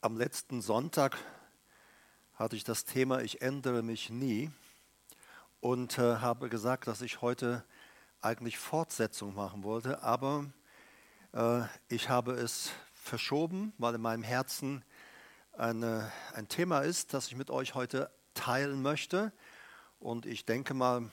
[0.00, 1.18] Am letzten Sonntag
[2.34, 4.48] hatte ich das Thema Ich ändere mich nie
[5.58, 7.64] und äh, habe gesagt, dass ich heute
[8.20, 10.46] eigentlich Fortsetzung machen wollte, aber
[11.32, 14.84] äh, ich habe es verschoben, weil in meinem Herzen
[15.52, 19.32] eine, ein Thema ist, das ich mit euch heute teilen möchte.
[19.98, 21.10] Und ich denke mal,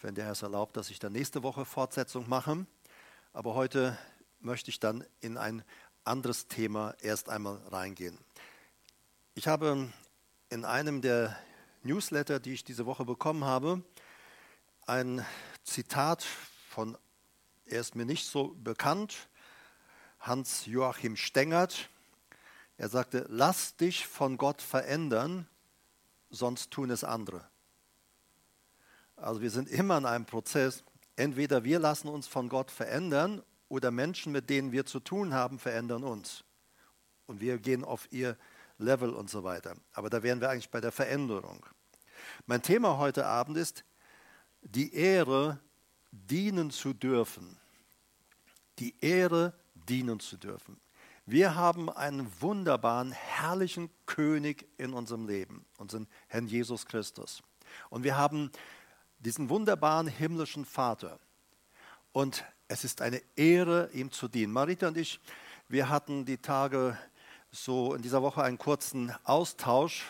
[0.00, 2.66] wenn der Herr es erlaubt, dass ich dann nächste Woche Fortsetzung mache.
[3.32, 3.96] Aber heute
[4.40, 5.64] möchte ich dann in ein
[6.04, 8.18] anderes Thema erst einmal reingehen.
[9.34, 9.92] Ich habe
[10.50, 11.36] in einem der
[11.82, 13.82] Newsletter, die ich diese Woche bekommen habe,
[14.86, 15.24] ein
[15.64, 16.24] Zitat
[16.68, 16.96] von,
[17.66, 19.28] er ist mir nicht so bekannt,
[20.20, 21.88] Hans-Joachim Stengert.
[22.76, 25.48] Er sagte, lass dich von Gott verändern,
[26.30, 27.46] sonst tun es andere.
[29.16, 30.84] Also wir sind immer in einem Prozess,
[31.16, 35.58] entweder wir lassen uns von Gott verändern oder Menschen, mit denen wir zu tun haben,
[35.58, 36.44] verändern uns.
[37.26, 38.36] Und wir gehen auf ihr
[38.78, 39.76] Level und so weiter.
[39.92, 41.64] Aber da wären wir eigentlich bei der Veränderung.
[42.46, 43.84] Mein Thema heute Abend ist,
[44.62, 45.60] die Ehre
[46.10, 47.58] dienen zu dürfen.
[48.78, 50.80] Die Ehre dienen zu dürfen.
[51.26, 57.42] Wir haben einen wunderbaren, herrlichen König in unserem Leben, unseren Herrn Jesus Christus.
[57.88, 58.50] Und wir haben
[59.18, 61.18] diesen wunderbaren himmlischen Vater.
[62.12, 64.52] Und es ist eine Ehre, ihm zu dienen.
[64.52, 65.20] Marita und ich,
[65.68, 66.98] wir hatten die Tage
[67.50, 70.04] so in dieser Woche einen kurzen Austausch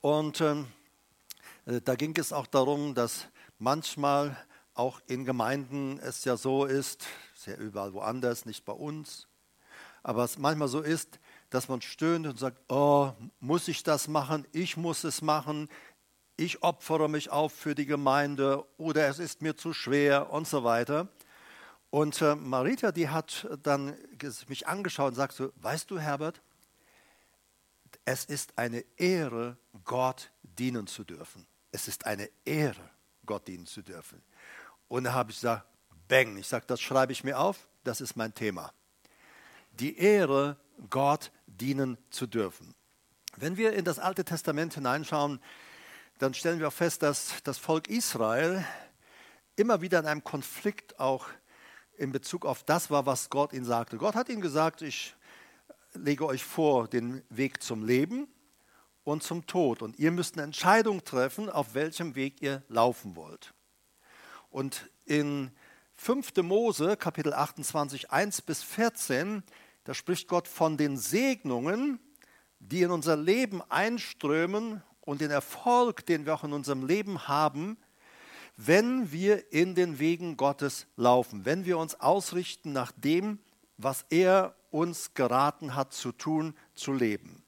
[0.00, 0.64] und äh,
[1.84, 4.36] da ging es auch darum, dass manchmal
[4.74, 9.28] auch in Gemeinden es ja so ist, sehr ja überall woanders, nicht bei uns,
[10.02, 11.20] aber es manchmal so ist,
[11.50, 14.46] dass man stöhnt und sagt, oh, muss ich das machen?
[14.52, 15.68] Ich muss es machen.
[16.36, 20.64] Ich opfere mich auf für die Gemeinde oder es ist mir zu schwer und so
[20.64, 21.08] weiter.
[21.92, 23.94] Und äh, Marita, die hat dann
[24.48, 26.40] mich angeschaut und sagt so, weißt du, Herbert,
[28.06, 31.46] es ist eine Ehre, Gott dienen zu dürfen.
[31.70, 32.88] Es ist eine Ehre,
[33.26, 34.22] Gott dienen zu dürfen.
[34.88, 35.66] Und da habe ich gesagt,
[36.08, 38.72] bang, ich sage, das schreibe ich mir auf, das ist mein Thema.
[39.72, 40.56] Die Ehre,
[40.88, 42.74] Gott dienen zu dürfen.
[43.36, 45.42] Wenn wir in das Alte Testament hineinschauen,
[46.16, 48.64] dann stellen wir auch fest, dass das Volk Israel
[49.56, 51.28] immer wieder in einem Konflikt auch
[52.02, 53.96] in Bezug auf das war, was Gott ihnen sagte.
[53.96, 55.14] Gott hat ihnen gesagt, ich
[55.94, 58.26] lege euch vor den Weg zum Leben
[59.04, 59.82] und zum Tod.
[59.82, 63.54] Und ihr müsst eine Entscheidung treffen, auf welchem Weg ihr laufen wollt.
[64.50, 65.52] Und in
[65.94, 66.38] 5.
[66.38, 69.44] Mose, Kapitel 28, 1 bis 14,
[69.84, 72.00] da spricht Gott von den Segnungen,
[72.58, 77.76] die in unser Leben einströmen und den Erfolg, den wir auch in unserem Leben haben,
[78.56, 83.38] wenn wir in den Wegen Gottes laufen, wenn wir uns ausrichten nach dem,
[83.76, 87.42] was er uns geraten hat zu tun, zu leben.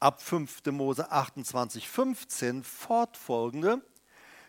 [0.00, 0.66] Ab 5.
[0.66, 3.80] Mose 28, 15 fortfolgende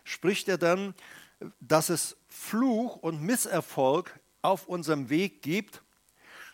[0.04, 0.94] spricht er dann,
[1.60, 5.82] dass es Fluch und Misserfolg auf unserem Weg gibt,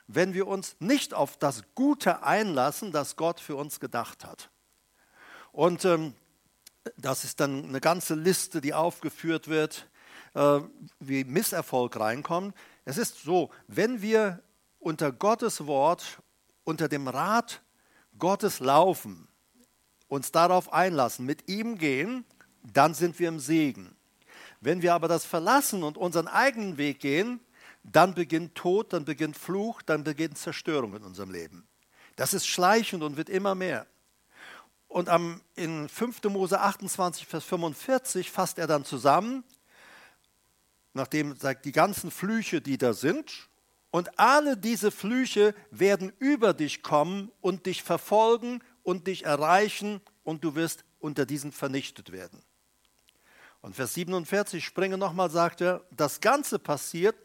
[0.06, 4.50] wenn wir uns nicht auf das Gute einlassen, das Gott für uns gedacht hat.
[5.52, 6.14] Und ähm,
[6.96, 9.88] das ist dann eine ganze Liste, die aufgeführt wird,
[10.34, 10.60] äh,
[11.00, 12.54] wie Misserfolg reinkommt.
[12.84, 14.42] Es ist so, wenn wir
[14.78, 16.18] unter Gottes Wort,
[16.64, 17.62] unter dem Rat
[18.18, 19.28] Gottes laufen,
[20.08, 22.24] uns darauf einlassen, mit ihm gehen,
[22.62, 23.96] dann sind wir im Segen.
[24.60, 27.40] Wenn wir aber das verlassen und unseren eigenen Weg gehen,
[27.82, 31.66] dann beginnt Tod, dann beginnt Fluch, dann beginnt Zerstörung in unserem Leben.
[32.16, 33.86] Das ist schleichend und wird immer mehr.
[34.92, 36.24] Und am, in 5.
[36.24, 39.42] Mose 28, Vers 45 fasst er dann zusammen,
[40.92, 43.48] nachdem sagt, die ganzen Flüche, die da sind,
[43.90, 50.44] und alle diese Flüche werden über dich kommen und dich verfolgen und dich erreichen und
[50.44, 52.42] du wirst unter diesen vernichtet werden.
[53.62, 57.16] Und Vers 47 springe nochmal, sagt er, das Ganze passiert,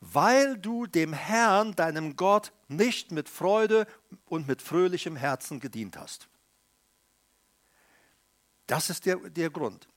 [0.00, 3.86] weil du dem Herrn, deinem Gott, nicht mit Freude
[4.26, 6.28] und mit fröhlichem Herzen gedient hast.
[8.66, 9.88] Das ist der, der Grund.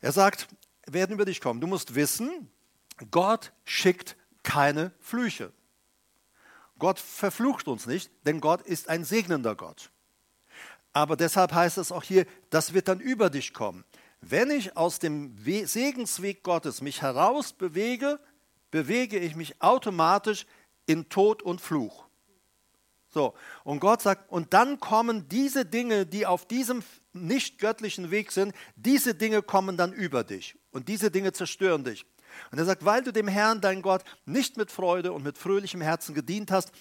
[0.00, 0.48] Er sagt,
[0.86, 1.60] werden über dich kommen.
[1.60, 2.50] Du musst wissen,
[3.10, 5.52] Gott schickt keine Flüche.
[6.78, 9.90] Gott verflucht uns nicht, denn Gott ist ein segnender Gott.
[10.92, 13.84] Aber deshalb heißt es auch hier, das wird dann über dich kommen.
[14.20, 18.18] Wenn ich aus dem Segensweg Gottes mich heraus bewege,
[18.70, 20.46] bewege ich mich automatisch
[20.86, 22.06] in Tod und Fluch.
[23.10, 23.34] So,
[23.64, 26.82] und Gott sagt, und dann kommen diese Dinge, die auf diesem
[27.26, 32.06] nicht göttlichen Weg sind, diese Dinge kommen dann über dich und diese Dinge zerstören dich.
[32.50, 35.80] Und er sagt, weil du dem Herrn, dein Gott, nicht mit Freude und mit fröhlichem
[35.80, 36.72] Herzen gedient hast,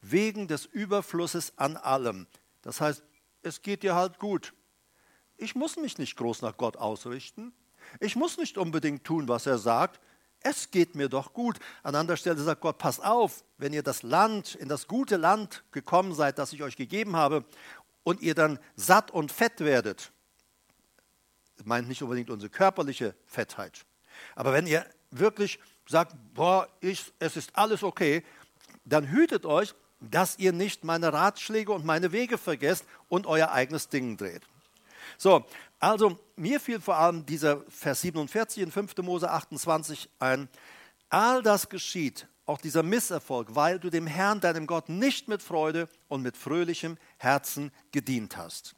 [0.00, 2.26] wegen des Überflusses an allem.
[2.62, 3.02] Das heißt,
[3.42, 4.52] es geht dir halt gut.
[5.36, 7.52] Ich muss mich nicht groß nach Gott ausrichten.
[8.00, 10.00] Ich muss nicht unbedingt tun, was er sagt.
[10.40, 11.58] Es geht mir doch gut.
[11.82, 15.64] An anderer Stelle sagt Gott, passt auf, wenn ihr das Land, in das gute Land
[15.72, 17.44] gekommen seid, das ich euch gegeben habe,
[18.06, 20.12] und ihr dann satt und fett werdet,
[21.64, 23.84] meint nicht unbedingt unsere körperliche Fettheit,
[24.36, 25.58] aber wenn ihr wirklich
[25.88, 28.22] sagt, boah, ich, es ist alles okay,
[28.84, 33.88] dann hütet euch, dass ihr nicht meine Ratschläge und meine Wege vergesst und euer eigenes
[33.88, 34.42] Ding dreht.
[35.18, 35.44] So,
[35.80, 38.98] also mir fiel vor allem dieser Vers 47 in 5.
[38.98, 40.48] Mose 28 ein.
[41.08, 45.88] All das geschieht, auch dieser Misserfolg, weil du dem Herrn, deinem Gott, nicht mit Freude
[46.08, 48.74] und mit fröhlichem Herzen gedient hast.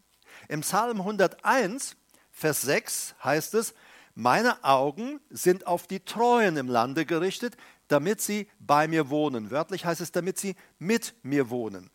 [0.48, 1.96] Im Psalm 101,
[2.30, 3.74] Vers 6 heißt es,
[4.14, 7.56] meine Augen sind auf die Treuen im Lande gerichtet,
[7.88, 9.50] damit sie bei mir wohnen.
[9.50, 11.90] Wörtlich heißt es, damit sie mit mir wohnen.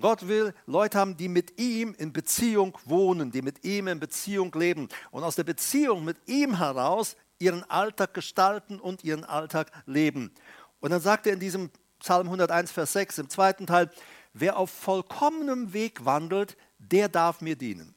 [0.00, 4.52] Gott will Leute haben, die mit ihm in Beziehung wohnen, die mit ihm in Beziehung
[4.54, 10.32] leben und aus der Beziehung mit ihm heraus ihren Alltag gestalten und ihren Alltag leben.
[10.80, 13.90] Und dann sagt er in diesem Psalm 101, Vers 6 im zweiten Teil,
[14.32, 17.94] wer auf vollkommenem Weg wandelt, der darf mir dienen.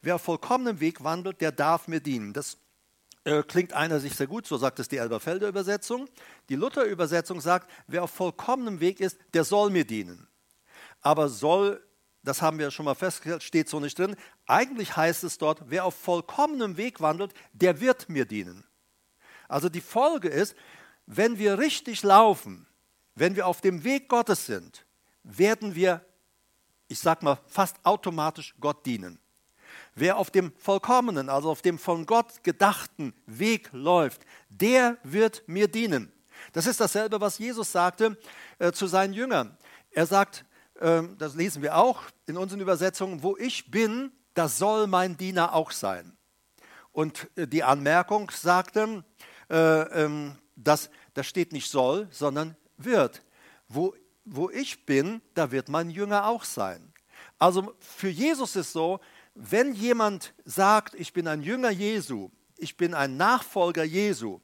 [0.00, 2.32] Wer auf vollkommenem Weg wandelt, der darf mir dienen.
[2.32, 2.58] Das
[3.24, 6.08] äh, klingt einerseits sehr gut, so sagt es die Elberfelder Übersetzung.
[6.48, 10.28] Die Luther Übersetzung sagt, wer auf vollkommenem Weg ist, der soll mir dienen
[11.04, 11.86] aber soll,
[12.22, 14.16] das haben wir schon mal festgestellt, steht so nicht drin.
[14.46, 18.64] Eigentlich heißt es dort, wer auf vollkommenem Weg wandelt, der wird mir dienen.
[19.46, 20.56] Also die Folge ist,
[21.06, 22.66] wenn wir richtig laufen,
[23.14, 24.86] wenn wir auf dem Weg Gottes sind,
[25.22, 26.04] werden wir,
[26.88, 29.18] ich sag mal, fast automatisch Gott dienen.
[29.94, 35.68] Wer auf dem vollkommenen, also auf dem von Gott gedachten Weg läuft, der wird mir
[35.68, 36.12] dienen.
[36.52, 38.18] Das ist dasselbe, was Jesus sagte
[38.58, 39.56] äh, zu seinen Jüngern.
[39.90, 40.44] Er sagt,
[40.80, 45.54] ähm, das lesen wir auch in unseren Übersetzungen, wo ich bin, das soll mein Diener
[45.54, 46.16] auch sein.
[46.92, 49.04] Und äh, die Anmerkung sagte,
[49.48, 49.56] äh,
[50.04, 53.22] ähm, dass das steht nicht soll, sondern wird.
[53.68, 56.92] Wo, wo ich bin, da wird mein Jünger auch sein.
[57.38, 59.00] Also für Jesus ist so,
[59.34, 64.40] wenn jemand sagt, ich bin ein Jünger Jesu, ich bin ein Nachfolger Jesu,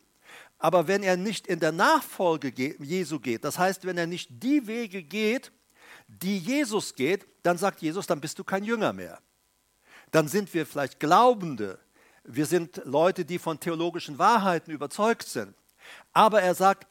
[0.59, 4.67] aber wenn er nicht in der Nachfolge Jesu geht, das heißt, wenn er nicht die
[4.67, 5.53] Wege geht,
[6.07, 9.21] die Jesus geht, dann sagt Jesus, dann bist du kein Jünger mehr.
[10.11, 11.79] Dann sind wir vielleicht Glaubende.
[12.25, 15.55] Wir sind Leute, die von theologischen Wahrheiten überzeugt sind.
[16.13, 16.87] Aber er sagt,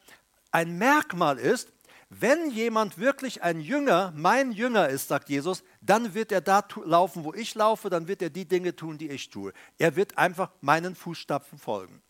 [0.50, 1.72] ein Merkmal ist,
[2.08, 7.22] wenn jemand wirklich ein Jünger, mein Jünger ist, sagt Jesus, dann wird er da laufen,
[7.22, 9.52] wo ich laufe, dann wird er die Dinge tun, die ich tue.
[9.78, 12.02] Er wird einfach meinen Fußstapfen folgen.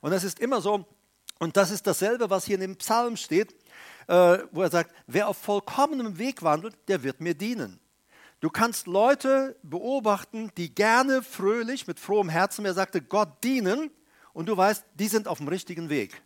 [0.00, 0.86] Und das ist immer so,
[1.38, 3.54] und das ist dasselbe, was hier in dem Psalm steht
[4.08, 7.78] äh, wo er sagt, wer auf vollkommenem Weg wandelt, der wird mir dienen.
[8.40, 13.90] Du kannst Leute beobachten, die gerne fröhlich, mit frohem Herzen, er sagte, Gott dienen
[14.32, 16.22] und du weißt, die sind auf dem richtigen Weg.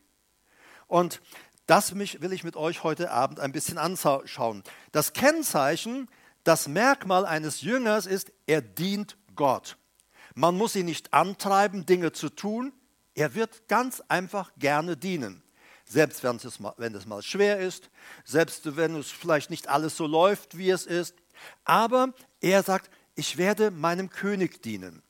[0.93, 1.23] Und
[1.65, 4.63] das will ich mit euch heute Abend ein bisschen anschauen.
[4.93, 6.07] Das Kennzeichen,
[6.45, 9.79] das Merkmal eines Jüngers ist, er dient Gott.
[10.35, 12.75] Man muss ihn nicht antreiben, Dinge zu tun.
[13.15, 15.43] Er wird ganz einfach gerne dienen.
[15.87, 17.89] Selbst wenn es, mal, wenn es mal schwer ist,
[18.27, 21.15] selbst wenn es vielleicht nicht alles so läuft, wie es ist.
[21.65, 22.13] Aber
[22.43, 25.03] er sagt, ich werde meinem König dienen.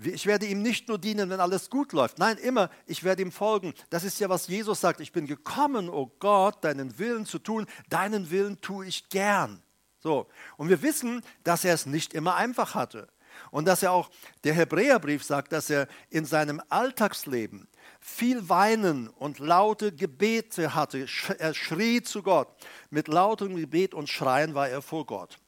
[0.00, 2.18] Ich werde ihm nicht nur dienen, wenn alles gut läuft.
[2.18, 3.74] Nein, immer, ich werde ihm folgen.
[3.90, 5.00] Das ist ja, was Jesus sagt.
[5.00, 7.66] Ich bin gekommen, oh Gott, deinen Willen zu tun.
[7.88, 9.60] Deinen Willen tue ich gern.
[9.98, 10.28] So.
[10.56, 13.08] Und wir wissen, dass er es nicht immer einfach hatte.
[13.50, 14.10] Und dass er auch,
[14.44, 17.68] der Hebräerbrief sagt, dass er in seinem Alltagsleben
[18.00, 21.06] viel Weinen und laute Gebete hatte.
[21.38, 22.48] Er schrie zu Gott.
[22.90, 25.38] Mit lautem Gebet und Schreien war er vor Gott.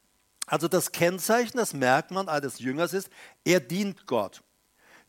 [0.50, 3.08] Also das Kennzeichen, das Merkmal eines Jüngers ist,
[3.44, 4.42] er dient Gott.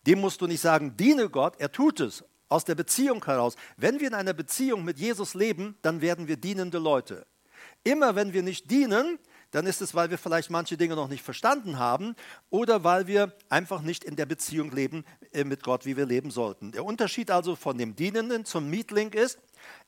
[0.05, 3.55] Dem musst du nicht sagen, diene Gott, er tut es aus der Beziehung heraus.
[3.75, 7.25] Wenn wir in einer Beziehung mit Jesus leben, dann werden wir dienende Leute.
[7.83, 9.17] Immer wenn wir nicht dienen,
[9.49, 12.15] dann ist es, weil wir vielleicht manche Dinge noch nicht verstanden haben
[12.51, 16.29] oder weil wir einfach nicht in der Beziehung leben äh, mit Gott, wie wir leben
[16.29, 16.71] sollten.
[16.71, 19.39] Der Unterschied also von dem Dienenden zum Mietling ist,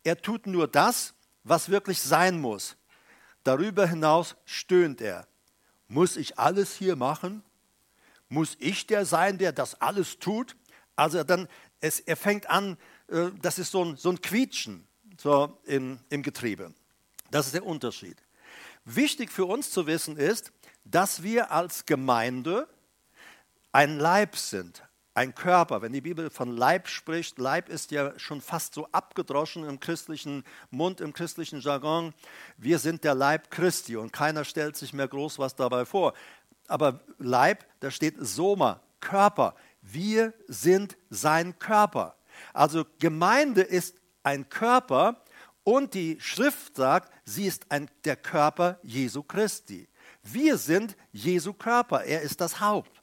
[0.03, 2.75] er tut nur das, was wirklich sein muss.
[3.43, 5.27] Darüber hinaus stöhnt er.
[5.87, 7.43] Muss ich alles hier machen?
[8.29, 10.55] Muss ich der sein, der das alles tut?
[10.95, 11.47] Also dann,
[11.81, 14.87] es, er fängt an, äh, das ist so ein, so ein Quietschen
[15.19, 16.73] so im, im Getriebe.
[17.31, 18.17] Das ist der Unterschied.
[18.85, 20.51] Wichtig für uns zu wissen ist,
[20.83, 22.67] dass wir als Gemeinde
[23.71, 25.81] ein Leib sind, ein Körper.
[25.81, 30.43] Wenn die Bibel von Leib spricht, Leib ist ja schon fast so abgedroschen im christlichen
[30.71, 32.13] Mund, im christlichen Jargon.
[32.57, 36.13] Wir sind der Leib Christi und keiner stellt sich mehr groß was dabei vor.
[36.67, 39.55] Aber Leib, da steht Soma, Körper.
[39.81, 42.15] Wir sind sein Körper.
[42.53, 45.21] Also Gemeinde ist ein Körper
[45.63, 49.87] und die Schrift sagt, sie ist ein, der Körper Jesu Christi.
[50.23, 53.02] Wir sind Jesu Körper, er ist das Haupt.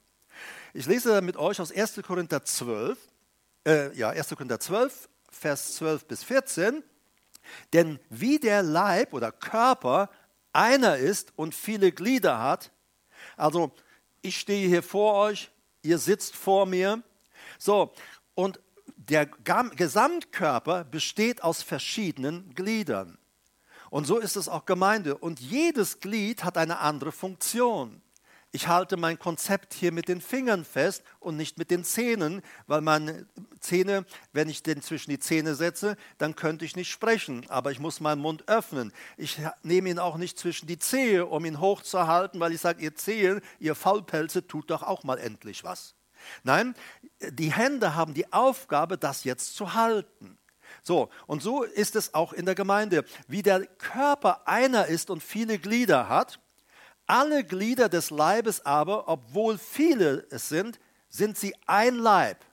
[0.73, 2.01] Ich lese mit euch aus 1.
[2.07, 2.97] Korinther 12,
[3.67, 4.29] äh, ja, 1.
[4.29, 6.85] Korinther 12, Vers 12 bis 14.
[7.73, 10.11] Denn wie der Leib oder Körper
[10.53, 12.71] einer ist und viele Glieder hat,
[13.37, 13.73] also
[14.23, 15.51] ich stehe hier vor euch,
[15.83, 17.03] ihr sitzt vor mir,
[17.59, 17.93] so,
[18.37, 18.61] und
[18.97, 23.19] der Gesamtkörper besteht aus verschiedenen Gliedern.
[23.91, 25.19] Und so ist es auch Gemeinde.
[25.19, 28.03] Und jedes Glied hat eine andere Funktion.
[28.53, 32.81] Ich halte mein Konzept hier mit den Fingern fest und nicht mit den Zähnen, weil
[32.81, 33.27] meine
[33.61, 37.79] Zähne, wenn ich den zwischen die Zähne setze, dann könnte ich nicht sprechen, aber ich
[37.79, 38.93] muss meinen Mund öffnen.
[39.17, 42.97] Ich nehme ihn auch nicht zwischen die Zehe, um ihn hochzuhalten, weil ich sage, ihr
[42.97, 45.95] Zehen, ihr Faulpelze, tut doch auch mal endlich was.
[46.43, 46.75] Nein,
[47.21, 50.39] die Hände haben die Aufgabe, das jetzt zu halten.
[50.83, 53.05] So, und so ist es auch in der Gemeinde.
[53.29, 56.41] Wie der Körper einer ist und viele Glieder hat,
[57.11, 62.45] alle Glieder des Leibes aber, obwohl viele es sind, sind sie ein Leib,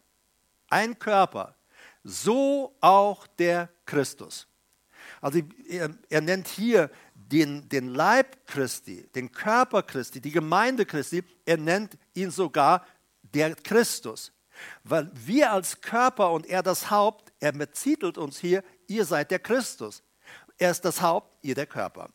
[0.68, 1.56] ein Körper.
[2.04, 4.48] So auch der Christus.
[5.22, 5.42] Also
[6.10, 11.96] er, nennt hier den, den Leib Christi, den Körper Christi, die Gemeinde Christi, er nennt
[12.16, 12.84] ihn sogar
[13.22, 14.32] der Christus.
[14.84, 19.40] Weil wir als Körper und er das Haupt, er betitelt uns hier, ihr seid der
[19.40, 20.02] Christus.
[20.58, 22.10] Er ist das Haupt, ihr der Körper.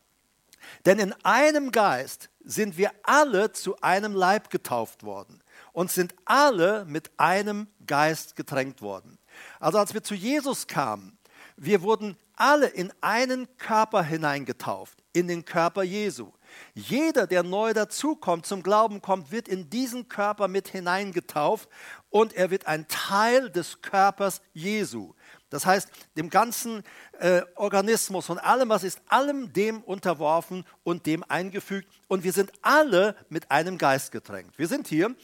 [0.85, 5.41] Denn in einem Geist sind wir alle zu einem Leib getauft worden
[5.71, 9.17] und sind alle mit einem Geist getränkt worden.
[9.59, 11.17] Also als wir zu Jesus kamen,
[11.55, 16.31] wir wurden alle in einen Körper hineingetauft, in den Körper Jesu.
[16.73, 21.69] Jeder, der neu dazukommt, zum Glauben kommt, wird in diesen Körper mit hineingetauft
[22.09, 25.13] und er wird ein Teil des Körpers Jesu.
[25.53, 26.83] Das heißt, dem ganzen
[27.19, 31.87] äh, Organismus und allem, was ist, allem dem unterworfen und dem eingefügt.
[32.07, 34.57] Und wir sind alle mit einem Geist getränkt.
[34.57, 35.15] Wir sind hier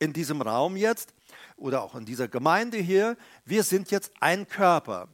[0.00, 1.14] in diesem Raum jetzt
[1.56, 3.16] oder auch in dieser Gemeinde hier.
[3.44, 5.08] Wir sind jetzt ein Körper,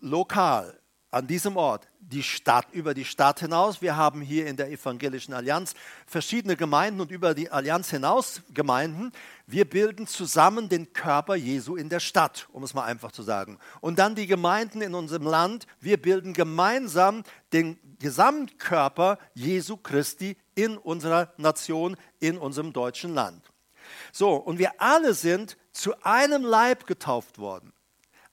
[0.00, 0.78] lokal,
[1.12, 3.80] an diesem Ort die Stadt, über die Stadt hinaus.
[3.80, 5.74] Wir haben hier in der Evangelischen Allianz
[6.06, 9.12] verschiedene Gemeinden und über die Allianz hinaus Gemeinden.
[9.46, 13.58] Wir bilden zusammen den Körper Jesu in der Stadt, um es mal einfach zu sagen.
[13.80, 15.66] Und dann die Gemeinden in unserem Land.
[15.80, 23.52] Wir bilden gemeinsam den Gesamtkörper Jesu Christi in unserer Nation, in unserem deutschen Land.
[24.12, 27.72] So, und wir alle sind zu einem Leib getauft worden.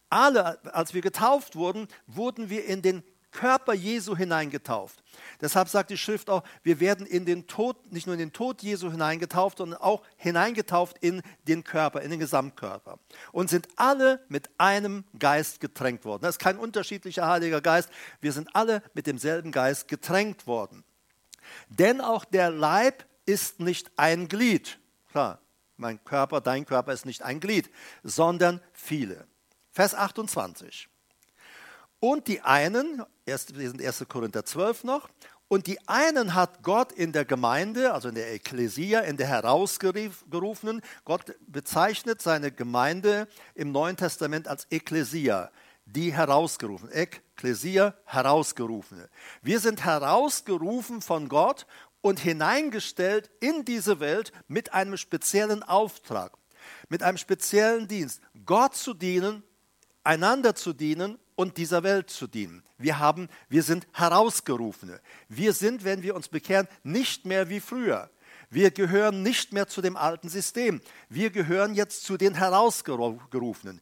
[0.10, 5.04] Alle, als wir getauft wurden, wurden wir in den Körper Jesu hineingetauft.
[5.40, 8.64] Deshalb sagt die Schrift auch, wir werden in den Tod, nicht nur in den Tod
[8.64, 12.98] Jesu hineingetauft, sondern auch hineingetauft in den Körper, in den Gesamtkörper.
[13.32, 16.24] Und sind alle mit einem Geist getränkt worden.
[16.24, 17.90] Das ist kein unterschiedlicher Heiliger Geist.
[18.20, 20.84] Wir sind alle mit demselben Geist getränkt worden.
[21.70, 24.80] Denn auch der Leib ist nicht ein Glied.
[25.12, 25.40] Klar,
[25.78, 27.70] mein Körper, dein Körper ist nicht ein Glied,
[28.04, 29.28] sondern viele.
[29.72, 30.90] Vers 28.
[32.00, 34.06] Und die einen, wir sind 1.
[34.08, 35.10] Korinther 12 noch,
[35.50, 40.82] und die einen hat Gott in der Gemeinde, also in der Ekklesia, in der Herausgerufenen,
[41.06, 45.50] Gott bezeichnet seine Gemeinde im Neuen Testament als Ekklesia,
[45.86, 46.92] die herausgerufen.
[46.92, 49.10] Ekklesia, herausgerufene.
[49.42, 51.66] Wir sind herausgerufen von Gott
[52.02, 56.34] und hineingestellt in diese Welt mit einem speziellen Auftrag,
[56.90, 59.44] mit einem speziellen Dienst, Gott zu dienen,
[60.10, 62.64] einander zu dienen und dieser Welt zu dienen.
[62.80, 65.00] Wir, haben, wir sind Herausgerufene.
[65.28, 68.10] Wir sind, wenn wir uns bekehren, nicht mehr wie früher.
[68.50, 70.82] Wir gehören nicht mehr zu dem alten System.
[71.10, 73.82] Wir gehören jetzt zu den Herausgerufenen.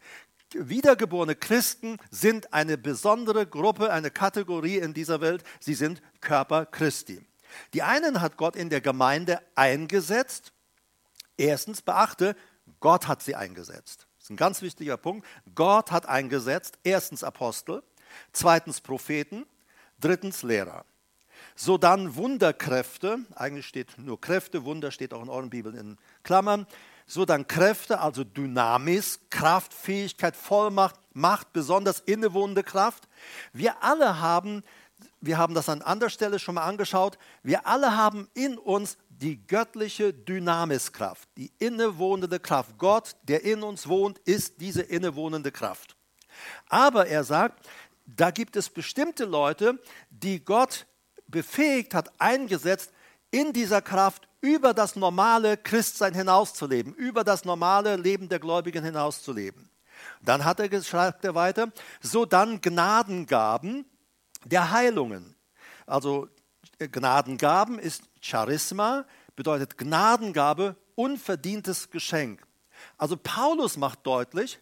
[0.52, 5.46] Wiedergeborene Christen sind eine besondere Gruppe, eine Kategorie in dieser Welt.
[5.62, 7.26] Sie sind Körper Christi.
[7.74, 10.52] Die einen hat Gott in der Gemeinde eingesetzt.
[11.38, 12.36] Erstens beachte,
[12.82, 14.07] Gott hat sie eingesetzt.
[14.28, 15.26] Ist ein ganz wichtiger Punkt.
[15.56, 17.82] Gott hat eingesetzt, erstens Apostel,
[18.34, 19.46] zweitens Propheten,
[20.02, 20.84] drittens Lehrer.
[21.56, 26.68] So dann Wunderkräfte, eigentlich steht nur Kräfte, Wunder steht auch in euren Bibeln in Klammern.
[27.06, 33.08] So dann Kräfte, also Dynamis, Kraft, Fähigkeit, Vollmacht, Macht, besonders innewohnende Kraft.
[33.54, 34.62] Wir alle haben,
[35.22, 39.46] wir haben das an anderer Stelle schon mal angeschaut, wir alle haben in uns die
[39.48, 42.78] göttliche Dynamiskraft, die innewohnende Kraft.
[42.78, 45.96] Gott, der in uns wohnt, ist diese innewohnende Kraft.
[46.70, 47.68] Aber er sagt,
[48.06, 50.86] da gibt es bestimmte Leute, die Gott
[51.28, 52.92] befähigt hat, eingesetzt,
[53.32, 59.70] in dieser Kraft über das normale Christsein hinauszuleben, über das normale Leben der Gläubigen hinauszuleben.
[60.22, 61.72] Dann hat er, schreibt er weiter,
[62.02, 63.86] so dann Gnadengaben
[64.46, 65.36] der Heilungen.
[65.86, 66.28] Also
[66.80, 69.06] Gnadengaben ist Charisma,
[69.36, 72.46] bedeutet Gnadengabe, unverdientes Geschenk.
[72.98, 74.60] Also Paulus macht deutlich,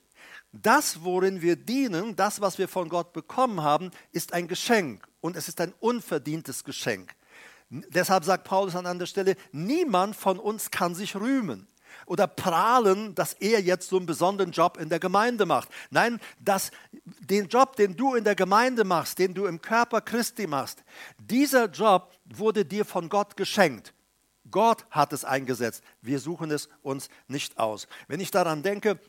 [0.53, 5.35] das, worin wir dienen, das, was wir von Gott bekommen haben, ist ein Geschenk und
[5.35, 7.13] es ist ein unverdientes Geschenk.
[7.69, 11.67] Deshalb sagt Paulus an anderer Stelle, niemand von uns kann sich rühmen
[12.05, 15.69] oder prahlen, dass er jetzt so einen besonderen Job in der Gemeinde macht.
[15.89, 16.71] Nein, dass
[17.19, 20.83] den Job, den du in der Gemeinde machst, den du im Körper Christi machst,
[21.17, 23.93] dieser Job wurde dir von Gott geschenkt.
[24.51, 25.83] Gott hat es eingesetzt.
[26.01, 27.87] Wir suchen es uns nicht aus.
[28.07, 28.99] Wenn ich daran denke,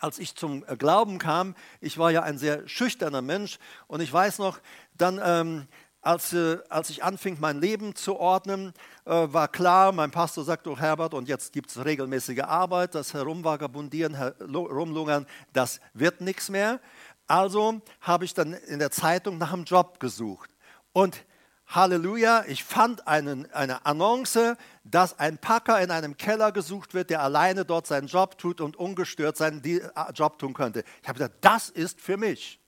[0.00, 4.38] als ich zum Glauben kam, ich war ja ein sehr schüchterner Mensch und ich weiß
[4.38, 4.60] noch,
[4.94, 5.66] dann ähm,
[6.06, 8.72] als, äh, als ich anfing, mein Leben zu ordnen,
[9.04, 13.12] äh, war klar, mein Pastor sagt, oh Herbert, und jetzt gibt es regelmäßige Arbeit, das
[13.12, 16.80] Herumvagabundieren, Herumlungern, das wird nichts mehr.
[17.26, 20.50] Also habe ich dann in der Zeitung nach einem Job gesucht.
[20.92, 21.24] Und
[21.66, 27.20] Halleluja, ich fand einen, eine Annonce, dass ein Packer in einem Keller gesucht wird, der
[27.20, 29.80] alleine dort seinen Job tut und ungestört seinen äh,
[30.14, 30.84] Job tun könnte.
[31.02, 32.60] Ich habe gesagt, das ist für mich.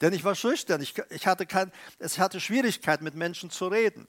[0.00, 4.06] Denn ich war schüchtern, ich, ich, hatte kein, ich hatte Schwierigkeiten mit Menschen zu reden.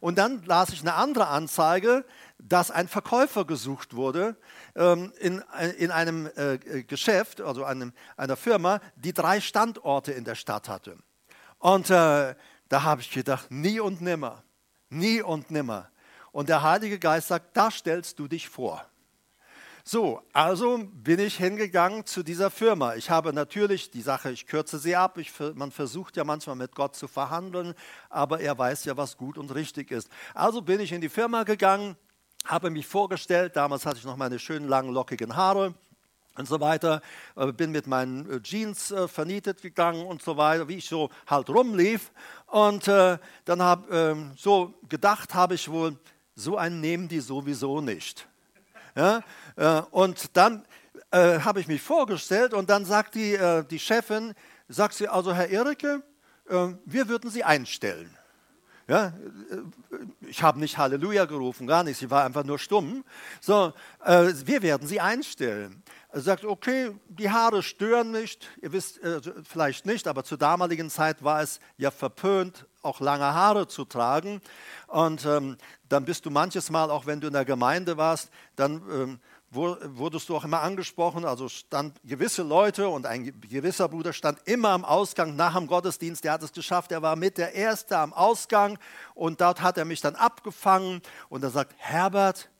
[0.00, 2.04] Und dann las ich eine andere Anzeige,
[2.38, 4.36] dass ein Verkäufer gesucht wurde
[4.74, 5.42] ähm, in,
[5.78, 10.96] in einem äh, Geschäft, also einem, einer Firma, die drei Standorte in der Stadt hatte.
[11.58, 12.34] Und äh,
[12.68, 14.42] da habe ich gedacht, nie und nimmer,
[14.88, 15.90] nie und nimmer.
[16.32, 18.84] Und der Heilige Geist sagt, da stellst du dich vor.
[19.86, 22.94] So, also bin ich hingegangen zu dieser Firma.
[22.94, 25.18] Ich habe natürlich die Sache, ich kürze sie ab.
[25.18, 27.74] Ich, man versucht ja manchmal mit Gott zu verhandeln,
[28.08, 30.08] aber er weiß ja, was gut und richtig ist.
[30.32, 31.96] Also bin ich in die Firma gegangen,
[32.46, 33.56] habe mich vorgestellt.
[33.56, 35.74] Damals hatte ich noch meine schönen langen lockigen Haare
[36.38, 37.02] und so weiter.
[37.36, 41.10] Äh, bin mit meinen äh, Jeans äh, vernietet gegangen und so weiter, wie ich so
[41.26, 42.10] halt rumlief.
[42.46, 45.98] Und äh, dann habe ähm, so gedacht, habe ich wohl,
[46.34, 48.26] so einen nehmen die sowieso nicht.
[48.94, 49.22] Ja?
[49.56, 50.64] Äh, und dann
[51.10, 54.34] äh, habe ich mich vorgestellt und dann sagt die, äh, die Chefin,
[54.68, 56.02] sagt sie, also Herr Erike,
[56.48, 58.10] äh, wir würden Sie einstellen.
[58.86, 63.04] Ja, äh, ich habe nicht Halleluja gerufen, gar nicht, sie war einfach nur stumm.
[63.40, 63.72] So,
[64.04, 65.82] äh, wir werden Sie einstellen.
[66.10, 68.48] Er sagt, okay, die Haare stören nicht.
[68.62, 69.00] Ihr wisst
[69.42, 74.40] vielleicht nicht, aber zur damaligen Zeit war es ja verpönt, auch lange Haare zu tragen.
[74.86, 75.56] Und ähm,
[75.88, 79.20] dann bist du manches Mal, auch wenn du in der Gemeinde warst, dann ähm,
[79.54, 81.24] wurdest du auch immer angesprochen.
[81.24, 86.24] Also stand gewisse Leute und ein gewisser Bruder stand immer am Ausgang nach dem Gottesdienst.
[86.24, 86.92] Der hat es geschafft.
[86.92, 88.78] Er war mit der Erste am Ausgang
[89.14, 92.50] und dort hat er mich dann abgefangen und er sagt: Herbert,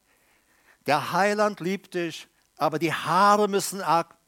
[0.86, 4.18] der Heiland liebt dich, aber die Haare müssen ab.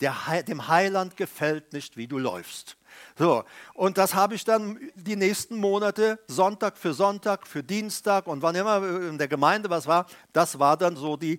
[0.00, 2.78] Der, dem Heiland gefällt nicht, wie du läufst.
[3.18, 8.42] So, und das habe ich dann die nächsten Monate, Sonntag für Sonntag, für Dienstag und
[8.42, 11.38] wann immer in der Gemeinde was war, das war dann so die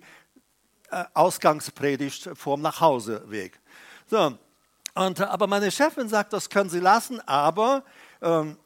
[0.90, 3.60] äh, Ausgangspredigt vorm Nachhauseweg.
[4.06, 4.36] So,
[4.94, 7.82] und, aber meine Chefin sagt, das können Sie lassen, aber
[8.20, 8.58] ähm,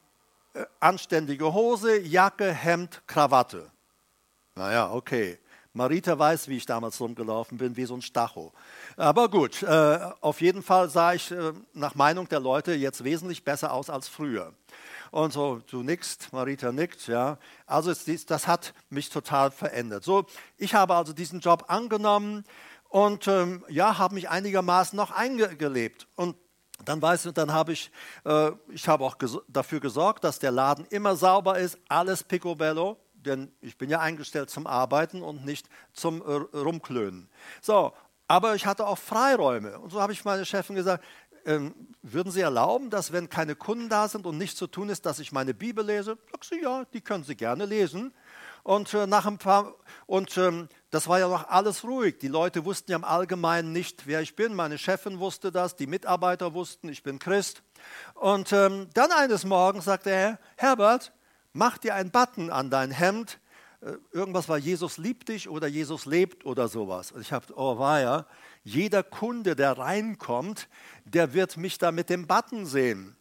[0.55, 3.71] äh, anständige Hose, Jacke, Hemd, Krawatte.
[4.57, 5.39] Naja, okay.
[5.73, 8.53] Marita weiß, wie ich damals rumgelaufen bin, wie so ein Stacho.
[8.97, 13.45] Aber gut, äh, auf jeden Fall sah ich äh, nach Meinung der Leute jetzt wesentlich
[13.45, 14.55] besser aus als früher.
[15.11, 17.39] Und so, du nickst, Marita nickt, ja.
[17.67, 20.03] Also es, das hat mich total verändert.
[20.03, 20.25] So,
[20.57, 22.45] ich habe also diesen Job angenommen
[22.89, 26.09] und ähm, ja, habe mich einigermaßen noch eingelebt.
[26.17, 26.37] Und
[26.85, 27.91] dann weißt du, dann habe ich,
[28.25, 32.97] äh, ich habe auch ges dafür gesorgt, dass der Laden immer sauber ist, alles picobello,
[33.15, 37.29] denn ich bin ja eingestellt zum Arbeiten und nicht zum äh, Rumklönen.
[37.61, 37.93] So,
[38.29, 39.79] aber ich hatte auch Freiräume.
[39.79, 41.05] Und so habe ich meine Chefin gesagt,
[41.47, 45.07] ähm, würden Sie erlauben, dass wenn keine Kunden da sind und nichts zu tun ist,
[45.07, 46.19] dass ich meine Bibel lese?
[46.33, 48.13] Sagt sie, ja, die können Sie gerne lesen.
[48.65, 49.75] Und äh, nach ein paar
[50.07, 52.19] und ähm, das war ja noch alles ruhig.
[52.19, 54.55] Die Leute wussten ja im Allgemeinen nicht, wer ich bin.
[54.55, 57.63] Meine Chefin wusste das, die Mitarbeiter wussten, ich bin Christ.
[58.15, 61.13] Und ähm, dann eines Morgens sagte er, Herbert,
[61.53, 63.39] mach dir einen Button an dein Hemd.
[63.81, 67.13] Äh, irgendwas war Jesus liebt dich oder Jesus lebt oder sowas.
[67.13, 68.27] Und ich habe, oh war ja,
[68.65, 70.69] jeder Kunde, der reinkommt,
[71.05, 73.17] der wird mich da mit dem Button sehen.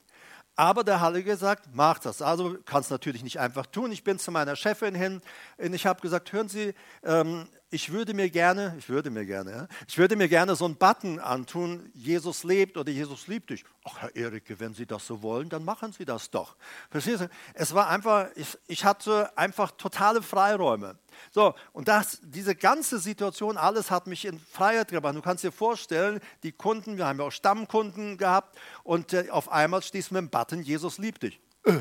[0.57, 2.21] Aber der Heilige sagt, mach das.
[2.21, 3.91] Also kannst natürlich nicht einfach tun.
[3.91, 5.21] Ich bin zu meiner Chefin hin
[5.57, 9.51] und ich habe gesagt, hören Sie, ähm, ich würde mir gerne, ich würde mir gerne,
[9.51, 13.65] ja, ich würde mir gerne so einen Button antun, Jesus lebt oder Jesus liebt dich.
[13.83, 16.55] Ach, Herr Erike, wenn Sie das so wollen, dann machen Sie das doch.
[16.89, 17.29] Verstehst du?
[17.53, 20.97] Es war einfach, ich, ich hatte einfach totale Freiräume.
[21.31, 25.15] So, und das, diese ganze Situation, alles hat mich in Freiheit gebracht.
[25.15, 29.51] Du kannst dir vorstellen, die Kunden, wir haben ja auch Stammkunden gehabt und äh, auf
[29.51, 31.41] einmal stehst du mit dem Button, Jesus liebt dich.
[31.65, 31.79] Äh,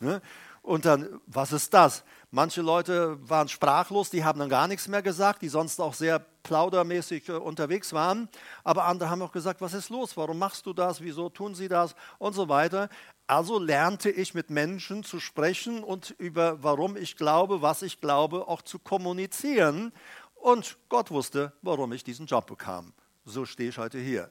[0.00, 0.20] ne?
[0.62, 2.04] Und dann, was ist das?
[2.30, 6.18] Manche Leute waren sprachlos, die haben dann gar nichts mehr gesagt, die sonst auch sehr
[6.42, 8.28] plaudermäßig äh, unterwegs waren.
[8.64, 10.16] Aber andere haben auch gesagt, was ist los?
[10.16, 11.00] Warum machst du das?
[11.00, 11.94] Wieso tun sie das?
[12.18, 12.90] Und so weiter.
[13.26, 18.48] Also lernte ich mit Menschen zu sprechen und über warum ich glaube, was ich glaube,
[18.48, 19.92] auch zu kommunizieren.
[20.34, 22.92] Und Gott wusste, warum ich diesen Job bekam.
[23.24, 24.30] So stehe ich heute hier.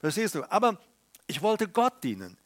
[0.00, 0.50] Verstehst du?
[0.50, 0.78] Aber
[1.26, 2.38] ich wollte Gott dienen.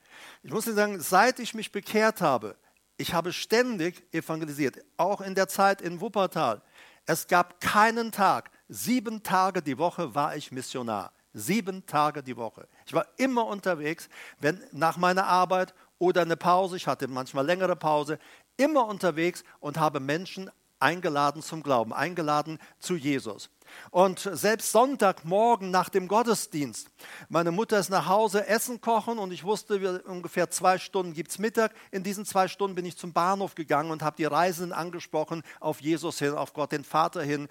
[0.42, 2.56] Ich muss dir sagen, seit ich mich bekehrt habe,
[2.96, 6.62] ich habe ständig evangelisiert, auch in der Zeit in Wuppertal.
[7.06, 11.12] Es gab keinen Tag, sieben Tage die Woche war ich Missionar.
[11.34, 12.68] Sieben Tage die Woche.
[12.86, 17.74] Ich war immer unterwegs, wenn nach meiner Arbeit oder eine Pause, ich hatte manchmal längere
[17.74, 18.18] Pause,
[18.56, 20.50] immer unterwegs und habe Menschen
[20.82, 23.50] eingeladen zum Glauben, eingeladen zu Jesus.
[23.90, 26.88] Und selbst Sonntagmorgen nach dem Gottesdienst,
[27.28, 31.38] meine Mutter ist nach Hause Essen kochen und ich wusste, ungefähr zwei Stunden gibt es
[31.38, 31.72] Mittag.
[31.90, 35.80] In diesen zwei Stunden bin ich zum Bahnhof gegangen und habe die Reisenden angesprochen auf
[35.80, 37.48] Jesus hin, auf Gott den Vater hin.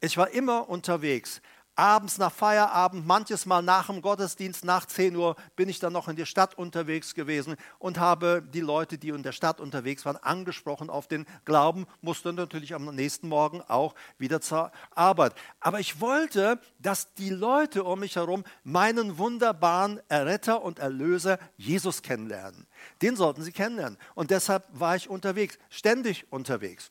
[0.00, 1.42] Ich war immer unterwegs
[1.76, 6.08] abends nach Feierabend, manches Mal nach dem Gottesdienst, nach 10 Uhr, bin ich dann noch
[6.08, 10.16] in der Stadt unterwegs gewesen und habe die Leute, die in der Stadt unterwegs waren,
[10.16, 15.34] angesprochen auf den Glauben, musste natürlich am nächsten Morgen auch wieder zur Arbeit.
[15.60, 22.02] Aber ich wollte, dass die Leute um mich herum meinen wunderbaren Erretter und Erlöser Jesus
[22.02, 22.66] kennenlernen.
[23.02, 23.98] Den sollten sie kennenlernen.
[24.14, 26.90] Und deshalb war ich unterwegs, ständig unterwegs.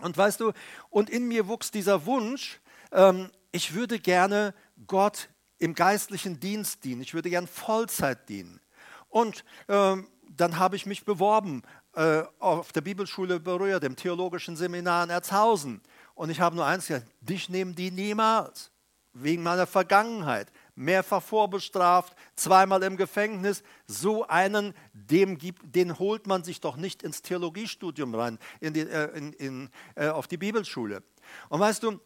[0.00, 0.52] Und weißt du,
[0.90, 2.60] und in mir wuchs dieser Wunsch,
[2.92, 4.54] ähm, ich würde gerne
[4.86, 7.00] Gott im geistlichen Dienst dienen.
[7.00, 8.60] Ich würde gerne Vollzeit dienen.
[9.08, 11.62] Und ähm, dann habe ich mich beworben
[11.94, 15.80] äh, auf der Bibelschule Berührt, dem theologischen Seminar in Erzhausen.
[16.14, 18.70] Und ich habe nur eins gesagt, dich nehmen die niemals.
[19.14, 20.52] Wegen meiner Vergangenheit.
[20.76, 23.64] Mehrfach vorbestraft, zweimal im Gefängnis.
[23.86, 28.80] So einen, dem gibt, den holt man sich doch nicht ins Theologiestudium rein, in die,
[28.80, 31.02] äh, in, in, äh, auf die Bibelschule.
[31.48, 31.98] Und weißt du,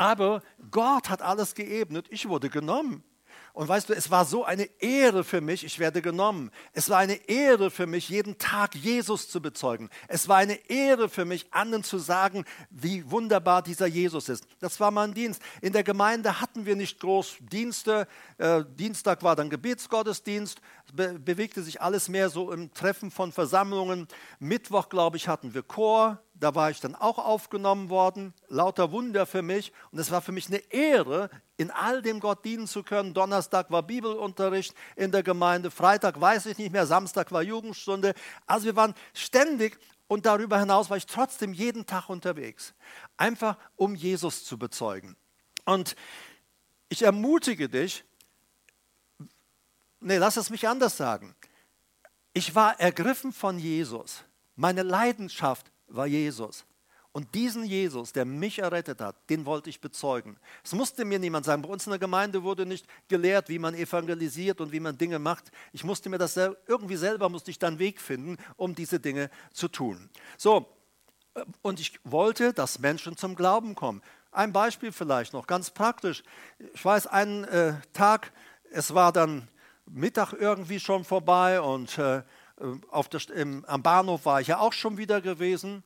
[0.00, 2.06] aber Gott hat alles geebnet.
[2.08, 3.04] Ich wurde genommen.
[3.52, 6.50] Und weißt du, es war so eine Ehre für mich, ich werde genommen.
[6.72, 9.90] Es war eine Ehre für mich, jeden Tag Jesus zu bezeugen.
[10.08, 14.46] Es war eine Ehre für mich, anderen zu sagen, wie wunderbar dieser Jesus ist.
[14.60, 15.42] Das war mein Dienst.
[15.60, 18.08] In der Gemeinde hatten wir nicht groß Dienste.
[18.38, 20.62] Äh, Dienstag war dann Gebetsgottesdienst.
[20.94, 24.08] Be bewegte sich alles mehr so im Treffen von Versammlungen.
[24.38, 29.26] Mittwoch, glaube ich, hatten wir Chor da war ich dann auch aufgenommen worden, lauter Wunder
[29.26, 29.72] für mich.
[29.92, 33.12] Und es war für mich eine Ehre, in all dem Gott dienen zu können.
[33.12, 38.14] Donnerstag war Bibelunterricht in der Gemeinde, Freitag weiß ich nicht mehr, Samstag war Jugendstunde.
[38.46, 42.74] Also wir waren ständig und darüber hinaus war ich trotzdem jeden Tag unterwegs,
[43.18, 45.16] einfach um Jesus zu bezeugen.
[45.66, 45.94] Und
[46.88, 48.02] ich ermutige dich,
[50.00, 51.36] nee, lass es mich anders sagen.
[52.32, 54.24] Ich war ergriffen von Jesus.
[54.56, 56.64] Meine Leidenschaft war Jesus.
[57.12, 60.38] Und diesen Jesus, der mich errettet hat, den wollte ich bezeugen.
[60.62, 61.62] Es musste mir niemand sagen.
[61.62, 65.18] Bei uns in der Gemeinde wurde nicht gelehrt, wie man evangelisiert und wie man Dinge
[65.18, 65.50] macht.
[65.72, 69.66] Ich musste mir das irgendwie selber, musste ich dann Weg finden, um diese Dinge zu
[69.66, 70.08] tun.
[70.36, 70.68] So,
[71.34, 74.02] äh, und ich wollte, dass Menschen zum Glauben kommen.
[74.30, 76.22] Ein Beispiel vielleicht noch, ganz praktisch.
[76.74, 78.32] Ich weiß, einen äh, Tag,
[78.70, 79.48] es war dann
[79.86, 82.22] Mittag irgendwie schon vorbei und äh,
[82.60, 85.82] der, im, am Bahnhof war ich ja auch schon wieder gewesen.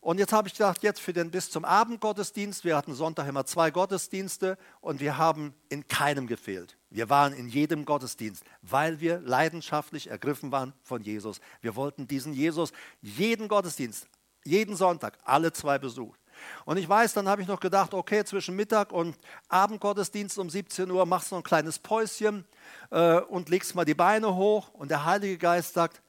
[0.00, 3.44] Und jetzt habe ich gedacht, jetzt für den bis zum Abendgottesdienst, wir hatten Sonntag immer
[3.44, 6.76] zwei Gottesdienste und wir haben in keinem gefehlt.
[6.90, 11.40] Wir waren in jedem Gottesdienst, weil wir leidenschaftlich ergriffen waren von Jesus.
[11.60, 14.06] Wir wollten diesen Jesus jeden Gottesdienst,
[14.44, 16.20] jeden Sonntag, alle zwei besucht.
[16.66, 19.16] Und ich weiß, dann habe ich noch gedacht, okay, zwischen Mittag und
[19.48, 22.44] Abendgottesdienst um 17 Uhr machst du noch ein kleines Päuschen
[22.90, 24.68] äh, und legst mal die Beine hoch.
[24.72, 26.00] Und der Heilige Geist sagt,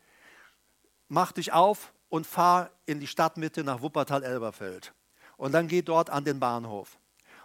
[1.07, 4.93] mach dich auf und fahr in die Stadtmitte nach Wuppertal-Elberfeld.
[5.37, 6.97] Und dann geh dort an den Bahnhof.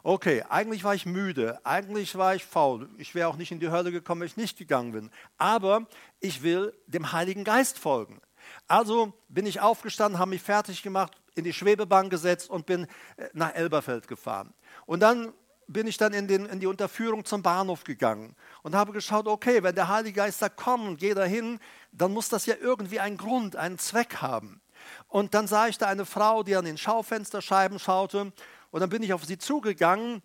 [0.04, 2.88] Okay, eigentlich war ich müde, eigentlich war ich faul.
[2.98, 5.10] Ich wäre auch nicht in die Hölle gekommen, wenn ich nicht gegangen bin.
[5.38, 5.86] Aber
[6.18, 8.20] ich will dem Heiligen Geist folgen.
[8.66, 13.28] Also bin ich aufgestanden, habe mich fertig gemacht, in die Schwebebahn gesetzt und bin äh,
[13.32, 14.52] nach Elberfeld gefahren.
[14.86, 15.32] Und dann
[15.66, 19.62] bin ich dann in, den, in die Unterführung zum Bahnhof gegangen und habe geschaut, okay,
[19.62, 21.58] wenn der Heilige Geist sagt, komm und geh dahin,
[21.92, 24.60] dann muss das ja irgendwie einen Grund, einen Zweck haben.
[25.08, 28.32] Und dann sah ich da eine Frau, die an den Schaufensterscheiben schaute
[28.70, 30.22] und dann bin ich auf sie zugegangen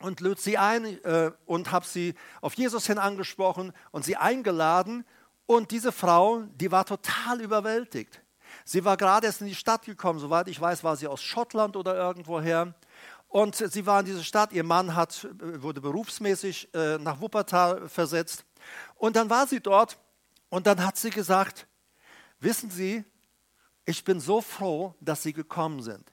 [0.00, 5.04] und lud sie ein äh, und habe sie auf Jesus hin angesprochen und sie eingeladen.
[5.46, 8.22] Und diese Frau, die war total überwältigt.
[8.64, 11.76] Sie war gerade erst in die Stadt gekommen, soweit ich weiß, war sie aus Schottland
[11.76, 12.74] oder irgendwoher.
[13.30, 18.44] Und sie war in dieser Stadt, ihr Mann hat, wurde berufsmäßig äh, nach Wuppertal versetzt.
[18.96, 19.98] Und dann war sie dort
[20.48, 21.68] und dann hat sie gesagt,
[22.40, 23.04] wissen Sie,
[23.84, 26.12] ich bin so froh, dass Sie gekommen sind.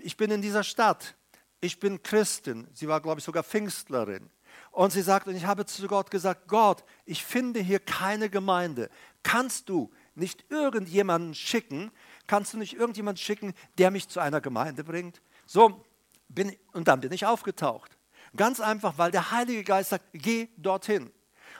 [0.00, 1.14] Ich bin in dieser Stadt,
[1.60, 4.28] ich bin Christin, sie war, glaube ich, sogar Pfingstlerin.
[4.72, 8.90] Und sie sagt, und ich habe zu Gott gesagt, Gott, ich finde hier keine Gemeinde.
[9.22, 11.92] Kannst du nicht irgendjemanden schicken,
[12.26, 15.22] kannst du nicht irgendjemanden schicken, der mich zu einer Gemeinde bringt?
[15.46, 15.84] So,
[16.28, 17.96] bin, und dann bin ich aufgetaucht.
[18.36, 21.10] Ganz einfach, weil der Heilige Geist sagt, geh dorthin.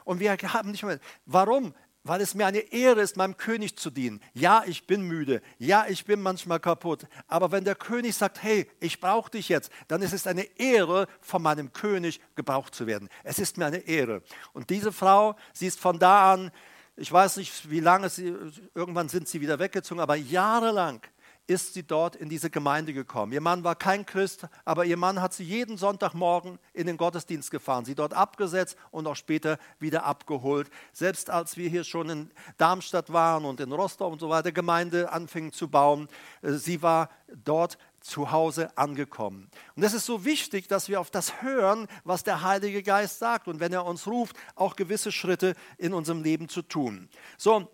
[0.04, 1.74] Und wir haben nicht mehr, warum?
[2.04, 4.22] Weil es mir eine Ehre ist, meinem König zu dienen.
[4.32, 5.42] Ja, ich bin müde.
[5.58, 7.06] Ja, ich bin manchmal kaputt.
[7.26, 11.06] Aber wenn der König sagt, hey, ich brauche dich jetzt, dann ist es eine Ehre,
[11.20, 13.08] von meinem König gebraucht zu werden.
[13.24, 14.22] Es ist mir eine Ehre.
[14.52, 16.50] Und diese Frau, sie ist von da an,
[16.96, 18.34] ich weiß nicht, wie lange sie,
[18.74, 21.00] irgendwann sind sie wieder weggezogen, aber jahrelang
[21.48, 23.32] ist sie dort in diese Gemeinde gekommen.
[23.32, 27.50] Ihr Mann war kein Christ, aber ihr Mann hat sie jeden Sonntagmorgen in den Gottesdienst
[27.50, 30.70] gefahren, sie dort abgesetzt und auch später wieder abgeholt.
[30.92, 35.10] Selbst als wir hier schon in Darmstadt waren und in Rostock und so weiter, Gemeinde
[35.10, 36.08] anfingen zu bauen,
[36.42, 37.08] äh, sie war
[37.44, 39.50] dort zu Hause angekommen.
[39.74, 43.48] Und es ist so wichtig, dass wir auf das hören, was der Heilige Geist sagt
[43.48, 47.08] und wenn er uns ruft, auch gewisse Schritte in unserem Leben zu tun.
[47.38, 47.68] So,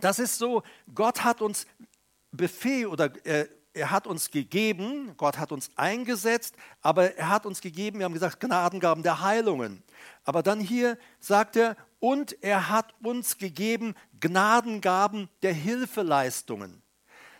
[0.00, 0.62] das ist so,
[0.94, 1.66] Gott hat uns
[2.32, 7.60] Befehl oder äh, er hat uns gegeben, Gott hat uns eingesetzt, aber er hat uns
[7.60, 9.82] gegeben, wir haben gesagt, Gnadengaben der Heilungen.
[10.24, 16.82] Aber dann hier sagt er, und er hat uns gegeben Gnadengaben der Hilfeleistungen.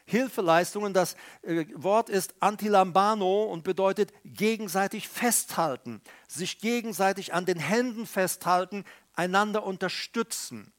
[0.05, 8.07] Hilfeleistungen, das äh, Wort ist antilambano und bedeutet gegenseitig festhalten, sich gegenseitig an den Händen
[8.07, 10.73] festhalten, einander unterstützen.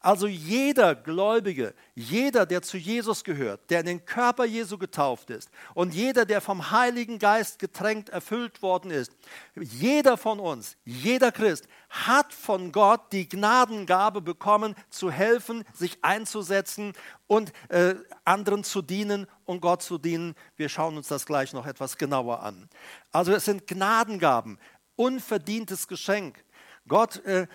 [0.00, 5.50] Also jeder Gläubige, jeder, der zu Jesus gehört, der in den Körper Jesu getauft ist
[5.74, 9.12] und jeder, der vom Heiligen Geist getränkt, erfüllt worden ist,
[9.54, 16.92] jeder von uns, jeder Christ hat von Gott die Gnadengabe bekommen, zu helfen, sich einzusetzen
[17.26, 17.94] und äh,
[18.24, 20.34] anderen zu dienen und Gott zu dienen.
[20.56, 22.68] Wir schauen uns das gleich noch etwas genauer an.
[23.12, 24.58] Also es sind Gnadengaben,
[24.96, 26.44] unverdientes Geschenk.
[26.88, 27.46] Gott, äh,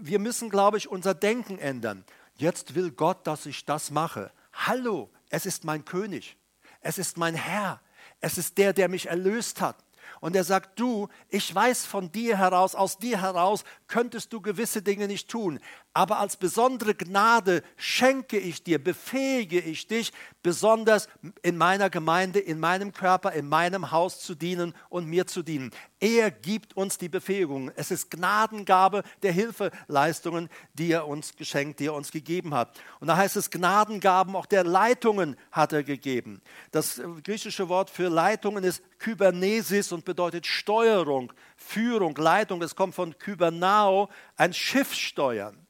[0.00, 2.04] wir müssen, glaube ich, unser Denken ändern.
[2.36, 4.32] Jetzt will Gott, dass ich das mache.
[4.52, 6.36] Hallo, es ist mein König.
[6.80, 7.80] Es ist mein Herr.
[8.20, 9.84] Es ist der, der mich erlöst hat.
[10.20, 14.82] Und er sagt, du, ich weiß von dir heraus, aus dir heraus könntest du gewisse
[14.82, 15.60] Dinge nicht tun.
[15.92, 21.08] Aber als besondere Gnade schenke ich dir, befähige ich dich, besonders
[21.42, 25.72] in meiner Gemeinde, in meinem Körper, in meinem Haus zu dienen und mir zu dienen.
[25.98, 27.72] Er gibt uns die Befähigung.
[27.74, 32.78] Es ist Gnadengabe der Hilfeleistungen, die er uns geschenkt, die er uns gegeben hat.
[33.00, 36.40] Und da heißt es Gnadengaben auch der Leitungen hat er gegeben.
[36.70, 42.62] Das griechische Wort für Leitungen ist Kybernesis und bedeutet Steuerung, Führung, Leitung.
[42.62, 45.66] Es kommt von Kybernao, ein Schiff steuern.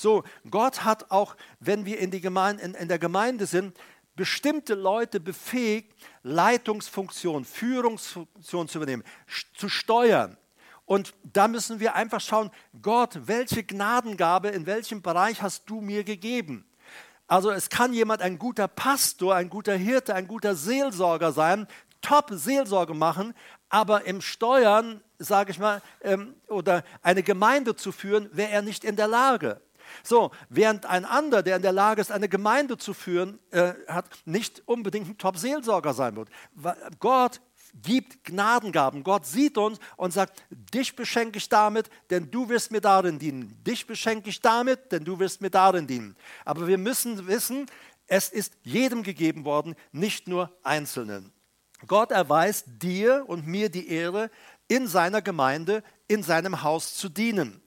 [0.00, 3.76] So, Gott hat auch, wenn wir in, Gemeinde, in, in der Gemeinde sind,
[4.16, 9.04] bestimmte Leute befähigt, Leitungsfunktion, Führungsfunktion zu übernehmen,
[9.54, 10.38] zu steuern.
[10.86, 16.02] Und da müssen wir einfach schauen, Gott, welche Gnadengabe, in welchem Bereich hast du mir
[16.02, 16.64] gegeben?
[17.26, 21.66] Also es kann jemand ein guter Pastor, ein guter Hirte, ein guter Seelsorger sein,
[22.00, 23.34] top Seelsorge machen,
[23.68, 28.82] aber im Steuern, sage ich mal, ähm, oder eine Gemeinde zu führen, wäre er nicht
[28.82, 29.60] in der Lage.
[30.02, 34.06] So, während ein anderer, der in der Lage ist, eine Gemeinde zu führen, äh, hat,
[34.24, 36.28] nicht unbedingt ein Top-Seelsorger sein wird.
[36.98, 37.40] Gott
[37.74, 39.02] gibt Gnadengaben.
[39.02, 43.56] Gott sieht uns und sagt, dich beschenke ich damit, denn du wirst mir darin dienen.
[43.64, 46.16] Dich beschenke ich damit, denn du wirst mir darin dienen.
[46.44, 47.66] Aber wir müssen wissen,
[48.06, 51.32] es ist jedem gegeben worden, nicht nur Einzelnen.
[51.86, 54.30] Gott erweist dir und mir die Ehre,
[54.68, 57.60] in seiner Gemeinde, in seinem Haus zu dienen.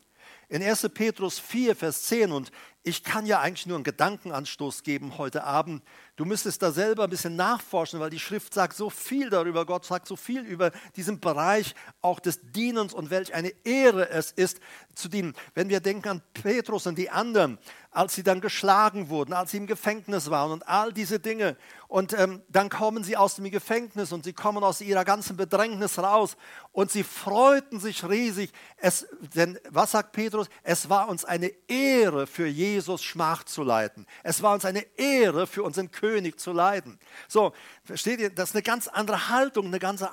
[0.53, 0.87] In 1.
[0.93, 2.51] Petrus 4, Vers 10, und
[2.83, 5.83] ich kann ja eigentlich nur einen Gedankenanstoß geben heute Abend,
[6.15, 9.83] Du müsstest da selber ein bisschen nachforschen, weil die Schrift sagt so viel darüber, Gott
[9.83, 14.59] sagt so viel über diesen Bereich auch des Dienens und welch eine Ehre es ist
[14.93, 15.33] zu dienen.
[15.55, 17.57] Wenn wir denken an Petrus und die anderen,
[17.89, 21.57] als sie dann geschlagen wurden, als sie im Gefängnis waren und all diese Dinge.
[21.87, 25.97] Und ähm, dann kommen sie aus dem Gefängnis und sie kommen aus ihrer ganzen Bedrängnis
[25.97, 26.37] raus
[26.71, 28.51] und sie freuten sich riesig.
[28.77, 30.47] Es, denn was sagt Petrus?
[30.61, 34.05] Es war uns eine Ehre, für Jesus Schmach zu leiden.
[34.23, 36.99] Es war uns eine Ehre, für unseren König zu leiden.
[37.27, 38.29] So, versteht ihr?
[38.29, 40.03] Das ist eine ganz andere Haltung, eine ganz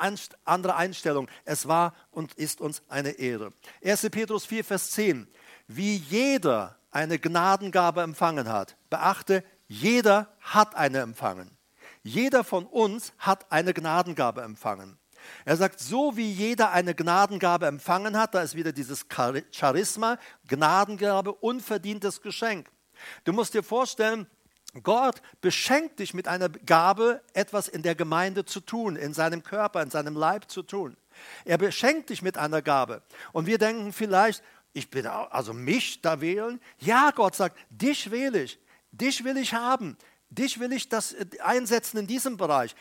[0.44, 1.28] andere Einstellung.
[1.44, 3.52] Es war und ist uns eine Ehre.
[3.84, 4.08] 1.
[4.10, 5.26] Petrus 4, Vers 10.
[5.66, 8.76] Wie jeder eine Gnadengabe empfangen hat.
[8.90, 11.56] Beachte, jeder hat eine empfangen.
[12.02, 14.99] Jeder von uns hat eine Gnadengabe empfangen.
[15.44, 19.06] Er sagt, so wie jeder eine Gnadengabe empfangen hat, da ist wieder dieses
[19.50, 22.68] Charisma, Gnadengabe, unverdientes Geschenk.
[23.24, 24.26] Du musst dir vorstellen,
[24.82, 29.82] Gott beschenkt dich mit einer Gabe, etwas in der Gemeinde zu tun, in seinem Körper,
[29.82, 30.96] in seinem Leib zu tun.
[31.44, 33.02] Er beschenkt dich mit einer Gabe.
[33.32, 36.60] Und wir denken vielleicht, ich bin also mich da wählen.
[36.78, 38.60] Ja, Gott sagt, dich wähle ich.
[38.92, 39.96] Dich will ich haben.
[40.30, 42.76] Dich will ich das äh, einsetzen in diesem Bereich.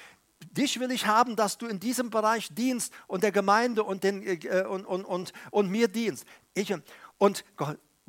[0.52, 4.24] Dich will ich haben, dass du in diesem Bereich dienst und der Gemeinde und, den,
[4.24, 6.26] äh, und, und, und, und mir dienst.
[6.54, 6.74] Ich,
[7.18, 7.44] und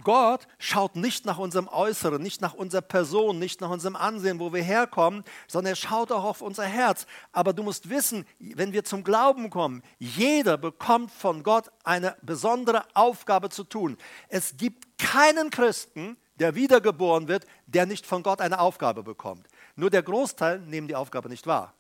[0.03, 4.53] Gott, schaut nicht nach unserem Äußeren, nicht nach unserer Person, nicht nach unserem Ansehen, wo
[4.53, 7.07] wir herkommen, sondern er schaut auch auf unser Herz.
[7.33, 12.85] Aber du musst wissen, wenn wir zum Glauben kommen, jeder bekommt von Gott eine besondere
[12.95, 13.97] Aufgabe zu tun.
[14.29, 19.47] Es gibt keinen Christen, der wiedergeboren wird, der nicht von Gott eine Aufgabe bekommt.
[19.77, 21.75] Nur der Großteil nehmen die Aufgabe nicht wahr.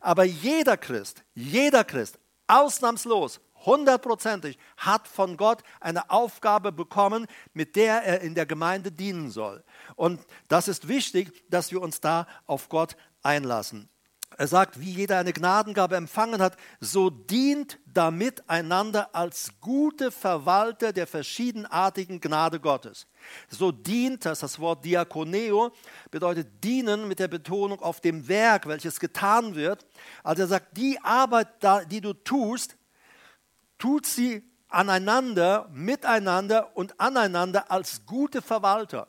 [0.00, 8.02] Aber jeder Christ, jeder Christ, ausnahmslos, hundertprozentig, hat von Gott eine Aufgabe bekommen, mit der
[8.02, 9.62] er in der Gemeinde dienen soll.
[9.96, 13.88] Und das ist wichtig, dass wir uns da auf Gott einlassen.
[14.36, 20.92] Er sagt, wie jeder eine Gnadengabe empfangen hat, so dient damit einander als gute Verwalter
[20.92, 23.06] der verschiedenartigen Gnade Gottes.
[23.48, 25.72] So dient, das das Wort Diakoneo,
[26.10, 29.84] bedeutet dienen mit der Betonung auf dem Werk, welches getan wird.
[30.22, 31.48] Also er sagt, die Arbeit,
[31.90, 32.76] die du tust,
[33.78, 39.08] tut sie aneinander, miteinander und aneinander als gute Verwalter.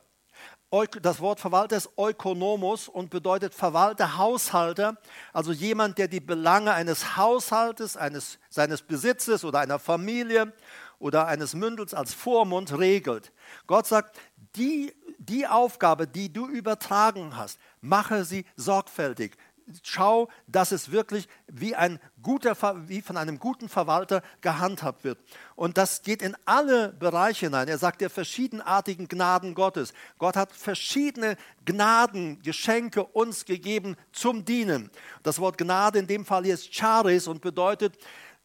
[1.02, 4.96] Das Wort Verwalter ist Ökonomos und bedeutet Verwalter, Haushalter,
[5.34, 10.54] also jemand, der die Belange eines Haushaltes, eines, seines Besitzes oder einer Familie
[10.98, 13.32] oder eines Mündels als Vormund regelt.
[13.66, 14.18] Gott sagt,
[14.56, 19.36] die, die Aufgabe, die du übertragen hast, mache sie sorgfältig,
[19.82, 22.56] schau, dass es wirklich wie, ein guter,
[22.88, 25.18] wie von einem guten Verwalter gehandhabt wird.
[25.54, 27.68] Und das geht in alle Bereiche hinein.
[27.68, 29.92] Er sagt der verschiedenartigen Gnaden Gottes.
[30.18, 34.90] Gott hat verschiedene Gnaden, Geschenke uns gegeben zum Dienen.
[35.22, 37.96] Das Wort Gnade in dem Fall hier ist Charis und bedeutet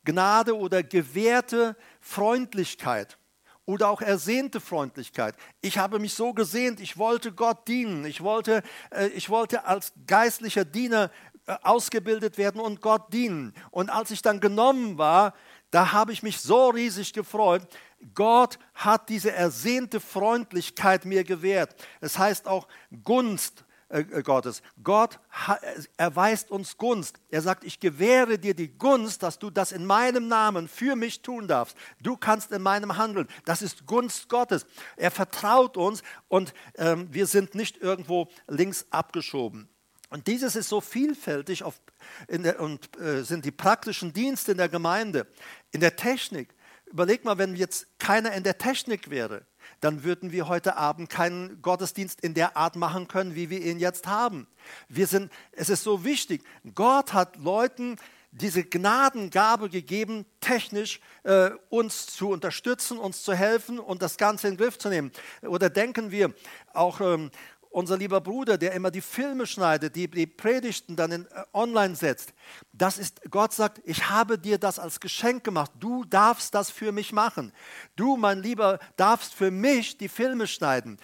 [0.04, 3.18] Gnade oder gewährte Freundlichkeit
[3.68, 5.36] oder auch ersehnte Freundlichkeit.
[5.62, 9.92] Ich habe mich so gesehnt, ich wollte Gott dienen, ich wollte, äh, ich wollte als
[10.08, 11.12] geistlicher Diener
[11.46, 13.54] äh, ausgebildet werden und Gott dienen.
[13.70, 15.34] Und als ich dann genommen war,
[15.70, 17.68] da habe ich mich so riesig gefreut.
[18.16, 21.76] Gott hat diese ersehnte Freundlichkeit mir gewährt.
[22.00, 22.70] Es heißt auch
[23.04, 23.66] Gunst
[24.24, 24.62] Gottes.
[24.84, 25.20] Gott
[25.96, 27.20] erweist uns Gunst.
[27.30, 31.22] Er sagt, ich gewähre dir die Gunst, dass du das in meinem Namen für mich
[31.22, 31.78] tun darfst.
[32.02, 33.28] Du kannst in meinem handeln.
[33.46, 34.66] Das ist Gunst Gottes.
[34.98, 39.70] Er vertraut uns und ähm, wir sind nicht irgendwo links abgeschoben.
[40.10, 41.80] Und dieses ist so vielfältig auf,
[42.30, 45.28] der, und äh, sind die praktischen Dienste in der Gemeinde,
[45.72, 46.54] in der Technik.
[46.86, 49.46] Überleg mal, wenn jetzt keiner in der Technik wäre,
[49.82, 53.80] dann würden wir heute Abend keinen Gottesdienst in der Art machen können, wie wir ihn
[53.80, 54.48] jetzt haben.
[54.90, 56.44] Wir sind, es ist so wichtig.
[56.74, 57.98] Gott hat Leuten
[58.32, 64.54] diese Gnadengabe gegeben, technisch äh, uns zu unterstützen, uns zu helfen und das Ganze in
[64.54, 65.12] den Griff zu nehmen.
[65.42, 66.34] Oder denken wir
[66.74, 67.32] auch ähm,
[67.78, 71.96] unser lieber Bruder, der immer die Filme schneidet, die, die Predigten dann in, äh, online
[71.96, 72.34] setzt.
[72.74, 75.70] Das ist, Gott sagt, ich habe dir das als Geschenk gemacht.
[75.80, 77.54] Du darfst das für mich machen.
[77.96, 80.98] Du, mein Lieber, darfst für mich die Filme schneiden.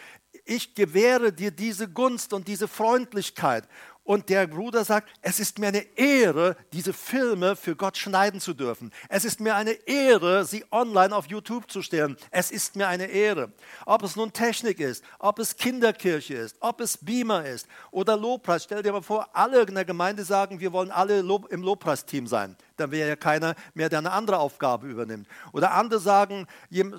[0.45, 3.67] Ich gewähre dir diese Gunst und diese Freundlichkeit.
[4.05, 8.53] Und der Bruder sagt, es ist mir eine Ehre, diese Filme für Gott schneiden zu
[8.53, 8.91] dürfen.
[9.07, 12.17] Es ist mir eine Ehre, sie online auf YouTube zu stellen.
[12.29, 13.53] Es ist mir eine Ehre.
[13.85, 18.65] Ob es nun Technik ist, ob es Kinderkirche ist, ob es Beamer ist oder Lobpreis.
[18.65, 22.57] Stell dir mal vor, alle in der Gemeinde sagen, wir wollen alle im Lobpreisteam sein.
[22.75, 25.29] Dann wäre ja keiner mehr, der eine andere Aufgabe übernimmt.
[25.53, 26.47] Oder andere sagen,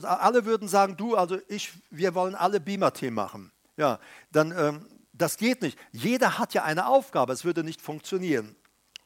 [0.02, 3.52] alle würden sagen, du, also ich, wir wollen alle Beamer-Team machen.
[3.76, 3.98] Ja,
[4.32, 4.52] dann...
[4.56, 4.86] Ähm,
[5.16, 5.78] Das geht nicht.
[5.92, 8.56] Jeder hat ja eine Aufgabe, es würde nicht funktionieren.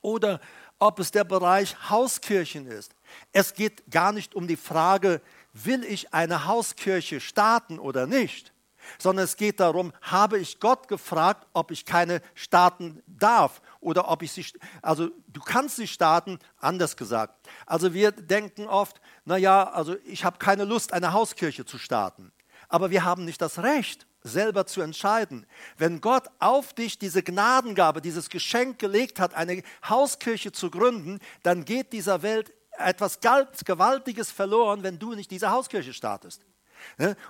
[0.00, 0.40] Oder
[0.78, 2.94] ob es der Bereich Hauskirchen ist.
[3.32, 5.20] Es geht gar nicht um die Frage,
[5.52, 8.54] will ich eine Hauskirche starten oder nicht,
[8.98, 14.22] sondern es geht darum, habe ich Gott gefragt, ob ich keine starten darf oder ob
[14.22, 14.46] ich sie,
[14.80, 17.48] also du kannst sie starten, anders gesagt.
[17.66, 22.32] Also wir denken oft, naja, also ich habe keine Lust, eine Hauskirche zu starten.
[22.68, 25.46] Aber wir haben nicht das Recht, selber zu entscheiden.
[25.76, 31.64] Wenn Gott auf dich diese Gnadengabe, dieses Geschenk gelegt hat, eine Hauskirche zu gründen, dann
[31.64, 36.44] geht dieser Welt etwas Gewaltiges verloren, wenn du nicht diese Hauskirche startest.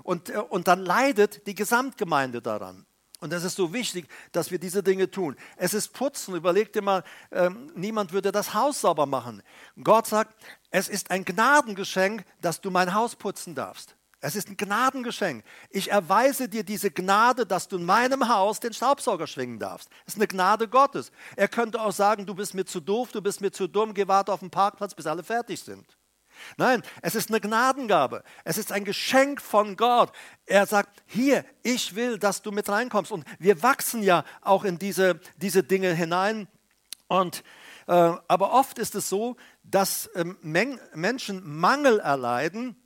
[0.02, 2.84] Und, äh, und dann leidet die Gesamtgemeinde daran.
[3.20, 5.34] Und das ist so wichtig, dass wir diese Dinge tun.
[5.56, 6.36] Es ist Putzen.
[6.36, 9.42] Überleg dir mal, ähm, niemand würde das Haus sauber machen.
[9.82, 10.36] Gott sagt,
[10.70, 13.97] es ist ein Gnadengeschenk, dass du mein Haus putzen darfst.
[14.20, 15.44] Es ist ein Gnadengeschenk.
[15.70, 19.88] Ich erweise dir diese Gnade, dass du in meinem Haus den Staubsauger schwingen darfst.
[20.06, 21.12] Es ist eine Gnade Gottes.
[21.36, 24.08] Er könnte auch sagen, du bist mir zu doof, du bist mir zu dumm, geh
[24.08, 25.96] warte auf den Parkplatz, bis alle fertig sind.
[26.56, 28.24] Nein, es ist eine Gnadengabe.
[28.44, 30.12] Es ist ein Geschenk von Gott.
[30.46, 33.12] Er sagt, hier, ich will, dass du mit reinkommst.
[33.12, 36.48] Und wir wachsen ja auch in diese, diese Dinge hinein.
[37.06, 37.44] Und,
[37.86, 42.76] äh, aber oft ist es so, dass äh, Menschen Mangel erleiden,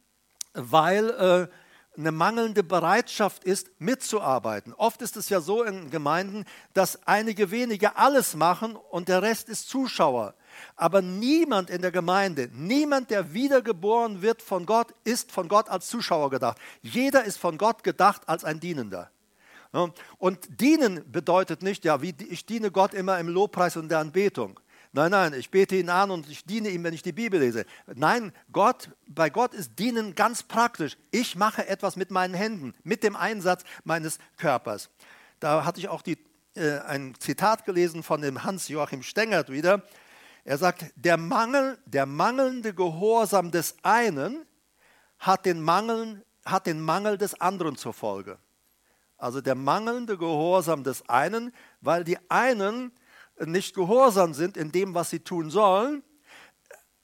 [0.55, 1.49] weil äh,
[1.97, 4.73] eine mangelnde Bereitschaft ist, mitzuarbeiten.
[4.75, 9.49] Oft ist es ja so in Gemeinden, dass einige wenige alles machen und der Rest
[9.49, 10.35] ist Zuschauer.
[10.77, 15.89] Aber niemand in der Gemeinde, niemand, der wiedergeboren wird von Gott, ist von Gott als
[15.89, 16.59] Zuschauer gedacht.
[16.81, 19.11] Jeder ist von Gott gedacht als ein Dienender.
[20.19, 24.61] Und dienen bedeutet nicht, ja, wie ich diene Gott immer im Lobpreis und der Anbetung.
[24.95, 27.64] Nein, nein, ich bete ihn an und ich diene ihm, wenn ich die Bibel lese.
[27.95, 30.99] Nein, Gott, bei Gott ist Dienen ganz praktisch.
[31.11, 34.90] Ich mache etwas mit meinen Händen, mit dem Einsatz meines Körpers.
[35.40, 36.18] Da hatte ich auch die,
[36.55, 39.82] äh, ein Zitat gelesen von dem Hans-Joachim Stengert wieder.
[40.45, 44.45] Er sagt, der, Mangel, der mangelnde Gehorsam des einen
[45.18, 48.38] hat den, Mangel, hat den Mangel des anderen zur Folge.
[49.16, 52.93] Also der mangelnde Gehorsam des einen, weil die einen
[53.41, 56.03] nicht gehorsam sind in dem, was sie tun sollen,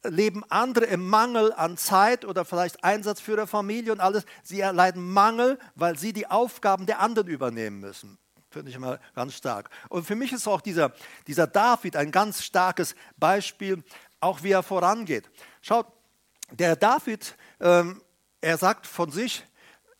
[0.04, 4.24] leben andere im Mangel an Zeit oder vielleicht Einsatz für ihre Familie und alles.
[4.42, 8.18] Sie erleiden Mangel, weil sie die Aufgaben der anderen übernehmen müssen.
[8.50, 9.68] Finde ich immer ganz stark.
[9.88, 10.92] Und für mich ist auch dieser,
[11.26, 13.82] dieser David ein ganz starkes Beispiel,
[14.20, 15.28] auch wie er vorangeht.
[15.60, 15.86] Schaut,
[16.50, 18.02] der David, ähm,
[18.40, 19.44] er sagt von sich,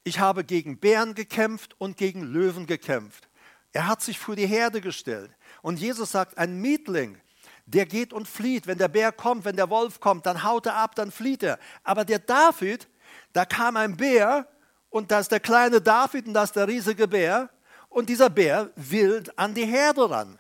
[0.05, 3.29] ich habe gegen Bären gekämpft und gegen Löwen gekämpft.
[3.73, 5.31] Er hat sich für die Herde gestellt.
[5.69, 7.21] Und Jesus sagt, ein Mietling,
[7.67, 8.67] der geht und flieht.
[8.67, 11.59] Wenn der Bär kommt, wenn der Wolf kommt, dann haut er ab, dann flieht er.
[11.85, 12.89] Aber der David,
[13.35, 14.49] da kam ein Bär
[14.89, 17.51] und da ist der kleine David und da ist der riesige Bär.
[17.91, 20.39] Und dieser Bär will an die Herde ran.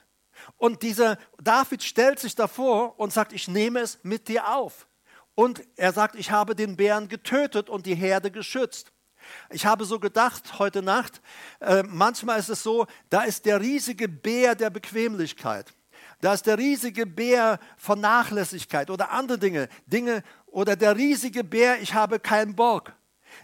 [0.57, 4.87] Und dieser David stellt sich davor und sagt, ich nehme es mit dir auf.
[5.35, 8.93] Und er sagt, ich habe den Bären getötet und die Herde geschützt.
[9.51, 11.20] Ich habe so gedacht heute Nacht,
[11.61, 15.72] äh, manchmal ist es so, da ist der riesige Bär der Bequemlichkeit.
[16.20, 21.81] Da ist der riesige Bär von Nachlässigkeit oder andere Dinge, Dinge oder der riesige Bär,
[21.81, 22.93] ich habe keinen Bock.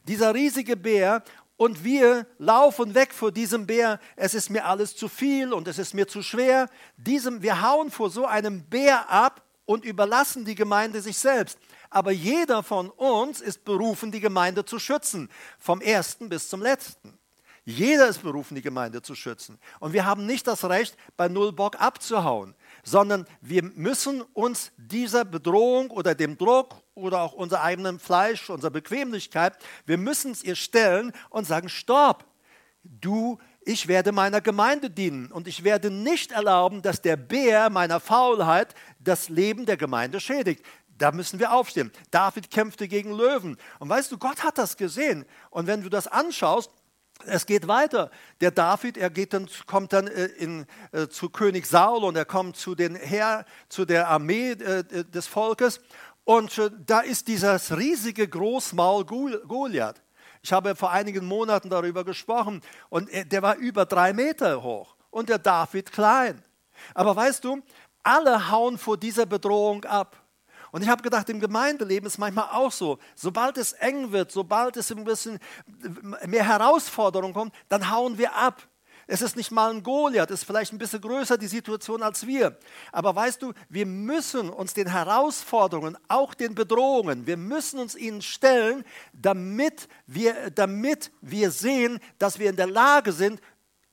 [0.08, 1.22] Dieser riesige Bär
[1.56, 5.78] und wir laufen weg vor diesem Bär, es ist mir alles zu viel und es
[5.78, 6.68] ist mir zu schwer.
[6.96, 11.58] Diesem, wir hauen vor so einem Bär ab und überlassen die Gemeinde sich selbst.
[11.94, 15.30] Aber jeder von uns ist berufen, die Gemeinde zu schützen,
[15.60, 17.16] vom ersten bis zum letzten.
[17.64, 19.60] Jeder ist berufen, die Gemeinde zu schützen.
[19.78, 25.24] Und wir haben nicht das Recht, bei Null Bock abzuhauen, sondern wir müssen uns dieser
[25.24, 30.56] Bedrohung oder dem Druck oder auch unser eigenem Fleisch, unserer Bequemlichkeit, wir müssen es ihr
[30.56, 32.24] stellen und sagen, stopp,
[32.82, 37.98] du ich werde meiner Gemeinde dienen und ich werde nicht erlauben, dass der Bär meiner
[37.98, 40.64] Faulheit das Leben der Gemeinde schädigt.
[40.98, 41.92] Da müssen wir aufstehen.
[42.10, 43.56] David kämpfte gegen Löwen.
[43.78, 45.24] Und weißt du, Gott hat das gesehen.
[45.50, 46.70] Und wenn du das anschaust,
[47.26, 48.10] es geht weiter.
[48.40, 52.24] Der David, er geht dann, kommt dann äh, in, äh, zu König Saul und er
[52.24, 55.80] kommt zu, den Heer, zu der Armee äh, des Volkes.
[56.24, 60.02] Und äh, da ist dieses riesige Großmaul Goliath.
[60.42, 65.30] Ich habe vor einigen Monaten darüber gesprochen und der war über drei Meter hoch und
[65.30, 66.42] der David klein.
[66.92, 67.62] Aber weißt du,
[68.02, 70.23] alle hauen vor dieser Bedrohung ab.
[70.74, 72.98] Und ich habe gedacht, im Gemeindeleben ist manchmal auch so.
[73.14, 75.38] Sobald es eng wird, sobald es ein bisschen
[76.26, 78.60] mehr Herausforderungen kommt, dann hauen wir ab.
[79.06, 82.26] Es ist nicht mal ein Goliath, es ist vielleicht ein bisschen größer die Situation als
[82.26, 82.58] wir.
[82.90, 88.20] Aber weißt du, wir müssen uns den Herausforderungen, auch den Bedrohungen, wir müssen uns ihnen
[88.20, 93.40] stellen, damit wir, damit wir sehen, dass wir in der Lage sind,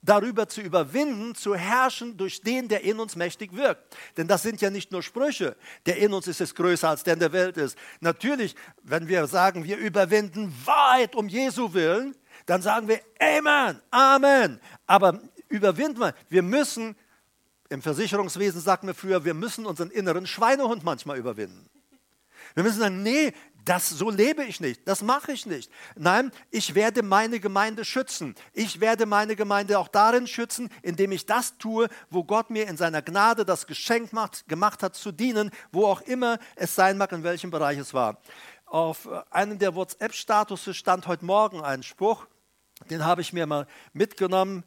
[0.02, 3.96] darüber zu überwinden, zu herrschen durch den, der in uns mächtig wirkt.
[4.18, 7.14] Denn das sind ja nicht nur Sprüche, der in uns ist es größer als der
[7.14, 7.78] in der Welt ist.
[8.00, 14.60] Natürlich, wenn wir sagen, wir überwinden weit um Jesu willen, dann sagen wir Amen, Amen.
[14.88, 16.96] Aber überwinden wir, wir müssen,
[17.70, 21.70] im Versicherungswesen sagt man früher, wir müssen unseren inneren Schweinehund manchmal überwinden.
[22.54, 23.32] Wir müssen sagen, nee,
[23.66, 25.72] das, so lebe ich nicht, das mache ich nicht.
[25.96, 28.36] Nein, ich werde meine Gemeinde schützen.
[28.54, 32.78] Ich werde meine Gemeinde auch darin schützen, indem ich das tue, wo Gott mir in
[32.78, 37.12] seiner Gnade das Geschenk macht, gemacht hat, zu dienen, wo auch immer es sein mag,
[37.12, 38.22] in welchem Bereich es war.
[38.66, 42.26] Auf einem der WhatsApp-Statusse stand heute Morgen ein Spruch,
[42.90, 44.64] den habe ich mir mal mitgenommen.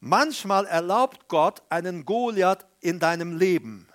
[0.00, 3.88] Manchmal erlaubt Gott einen Goliath in deinem Leben,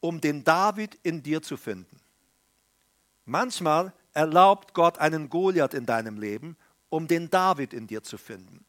[0.00, 1.99] um den David in dir zu finden.
[3.30, 6.56] Manchmal erlaubt Gott einen Goliath in deinem Leben,
[6.88, 8.66] um den David in dir zu finden.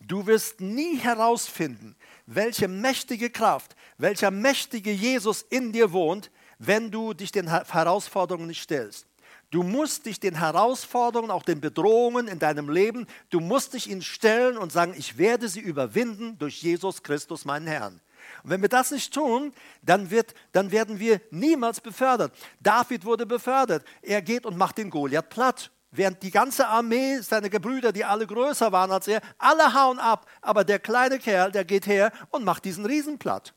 [0.00, 1.94] Du wirst nie herausfinden,
[2.24, 8.62] welche mächtige Kraft, welcher mächtige Jesus in dir wohnt, wenn du dich den Herausforderungen nicht
[8.62, 9.06] stellst.
[9.50, 14.00] Du musst dich den Herausforderungen, auch den Bedrohungen in deinem Leben, du musst dich ihnen
[14.00, 18.00] stellen und sagen, ich werde sie überwinden durch Jesus Christus, meinen Herrn.
[18.42, 19.52] Und wenn wir das nicht tun,
[19.82, 22.32] dann, wird, dann werden wir niemals befördert.
[22.60, 23.84] David wurde befördert.
[24.02, 25.70] Er geht und macht den Goliath platt.
[25.90, 30.26] Während die ganze Armee, seine Gebrüder, die alle größer waren als er, alle hauen ab.
[30.42, 33.54] Aber der kleine Kerl, der geht her und macht diesen Riesen platt.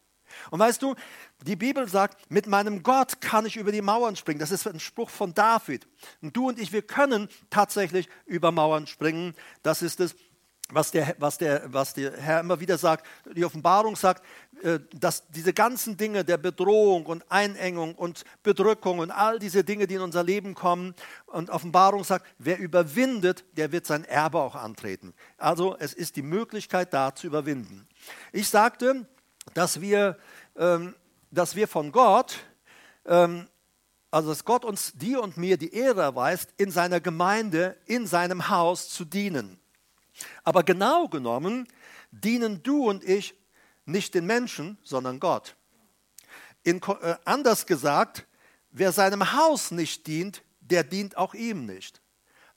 [0.49, 0.95] Und weißt du,
[1.41, 4.39] die Bibel sagt, mit meinem Gott kann ich über die Mauern springen.
[4.39, 5.87] Das ist ein Spruch von David.
[6.21, 9.35] Und du und ich, wir können tatsächlich über Mauern springen.
[9.63, 10.15] Das ist es,
[10.71, 13.05] was der, was, der, was der Herr immer wieder sagt,
[13.35, 14.23] die Offenbarung sagt,
[14.63, 19.87] äh, dass diese ganzen Dinge der Bedrohung und Einengung und Bedrückung und all diese Dinge,
[19.87, 20.95] die in unser Leben kommen,
[21.27, 25.13] und Offenbarung sagt, wer überwindet, der wird sein Erbe auch antreten.
[25.37, 27.87] Also es ist die Möglichkeit da zu überwinden.
[28.31, 29.05] Ich sagte,
[29.53, 30.17] dass wir,
[30.57, 30.95] ähm,
[31.31, 32.39] dass wir von Gott,
[33.05, 33.47] ähm,
[34.09, 38.49] also dass Gott uns, dir und mir die Ehre erweist, in seiner Gemeinde, in seinem
[38.49, 39.60] Haus zu dienen.
[40.43, 41.67] Aber genau genommen
[42.11, 43.35] dienen du und ich
[43.85, 45.55] nicht den Menschen, sondern Gott.
[46.63, 48.25] In, äh, anders gesagt,
[48.69, 52.01] wer seinem Haus nicht dient, der dient auch ihm nicht.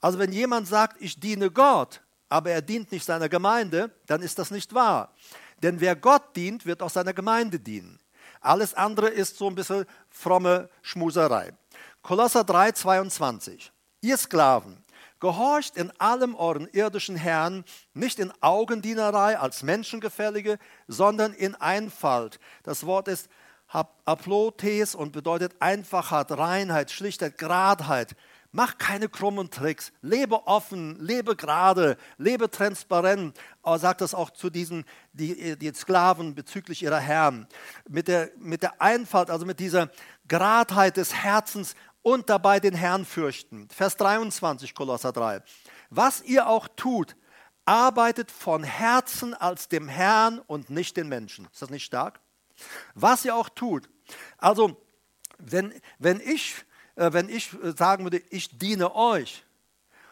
[0.00, 4.38] Also wenn jemand sagt, ich diene Gott, aber er dient nicht seiner Gemeinde, dann ist
[4.38, 5.14] das nicht wahr.
[5.62, 7.98] Denn wer Gott dient, wird auch seiner Gemeinde dienen.
[8.40, 11.54] Alles andere ist so ein bisschen fromme Schmuserei.
[12.02, 13.72] Kolosser 3, 22.
[14.02, 14.83] Ihr Sklaven,
[15.20, 20.58] Gehorcht in allem euren irdischen Herrn, nicht in Augendienerei als Menschengefällige,
[20.88, 22.38] sondern in Einfalt.
[22.62, 23.28] Das Wort ist
[23.68, 28.14] Aplotes und bedeutet Einfachheit, Reinheit, Schlichtheit, Gradheit.
[28.56, 29.92] Mach keine krummen Tricks.
[30.00, 33.36] Lebe offen, lebe gerade, lebe transparent.
[33.64, 37.48] Er sagt das auch zu diesen die, die Sklaven bezüglich ihrer Herren.
[37.88, 39.90] Mit der, mit der Einfalt, also mit dieser
[40.28, 43.66] Gradheit des Herzens und dabei den Herrn fürchten.
[43.70, 45.42] Vers 23, Kolosser 3.
[45.90, 47.16] Was ihr auch tut,
[47.64, 51.48] arbeitet von Herzen als dem Herrn und nicht den Menschen.
[51.50, 52.20] Ist das nicht stark?
[52.94, 53.88] Was ihr auch tut.
[54.36, 54.80] Also,
[55.38, 56.56] wenn, wenn, ich,
[56.96, 59.42] äh, wenn ich äh, sagen würde, ich diene euch,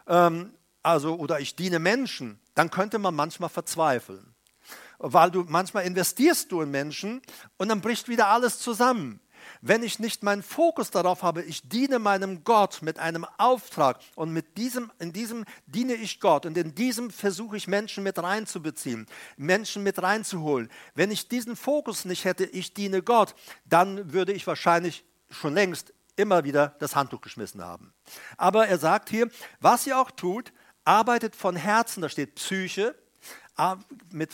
[0.07, 4.35] ähm, also, oder ich diene Menschen, dann könnte man manchmal verzweifeln.
[4.97, 7.21] Weil du manchmal investierst du in Menschen
[7.59, 9.21] und dann bricht wieder alles zusammen
[9.61, 14.33] wenn ich nicht meinen Fokus darauf habe, ich diene meinem Gott mit einem Auftrag und
[14.33, 19.07] mit diesem, in diesem diene ich Gott und in diesem versuche ich Menschen mit reinzubeziehen,
[19.37, 20.71] Menschen mit reinzuholen.
[20.95, 23.35] Wenn ich diesen Fokus nicht hätte, ich diene Gott,
[23.65, 27.93] dann würde ich wahrscheinlich schon längst immer wieder das Handtuch geschmissen haben.
[28.37, 29.29] Aber er sagt hier,
[29.61, 30.53] was ihr auch tut,
[30.85, 32.95] arbeitet von Herzen, da steht Psyche,
[34.11, 34.31] mit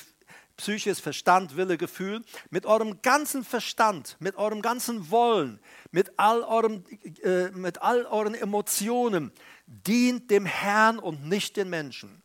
[0.58, 5.60] Psyche ist Verstand, Wille, Gefühl, mit eurem ganzen Verstand, mit eurem ganzen Wollen,
[5.92, 6.84] mit all, eurem,
[7.22, 9.32] äh, mit all euren Emotionen,
[9.66, 12.22] dient dem Herrn und nicht den Menschen.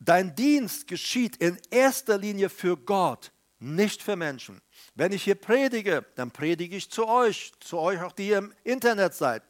[0.00, 3.30] Dein Dienst geschieht in erster Linie für Gott,
[3.64, 4.60] nicht für Menschen.
[4.94, 8.52] Wenn ich hier predige, dann predige ich zu euch, zu euch auch, die ihr im
[8.62, 9.42] Internet seid.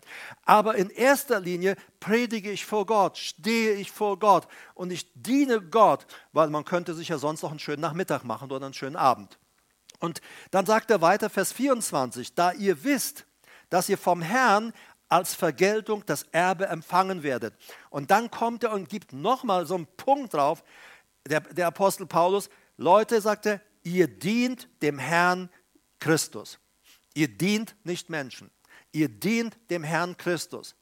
[0.44, 5.60] Aber in erster Linie predige ich vor Gott, stehe ich vor Gott und ich diene
[5.60, 8.96] Gott, weil man könnte sich ja sonst noch einen schönen Nachmittag machen oder einen schönen
[8.96, 9.38] Abend.
[9.98, 13.26] Und dann sagt er weiter, Vers 24, da ihr wisst,
[13.70, 14.72] dass ihr vom Herrn
[15.08, 17.54] als Vergeltung das Erbe empfangen werdet.
[17.90, 20.64] Und dann kommt er und gibt nochmal so einen Punkt drauf,
[21.26, 25.48] der, der Apostel Paulus, Leute, sagt er, ihr dient dem Herrn
[26.00, 26.58] Christus.
[27.14, 28.50] Ihr dient nicht Menschen.
[28.92, 30.74] Ihr dient dem Herrn Christus.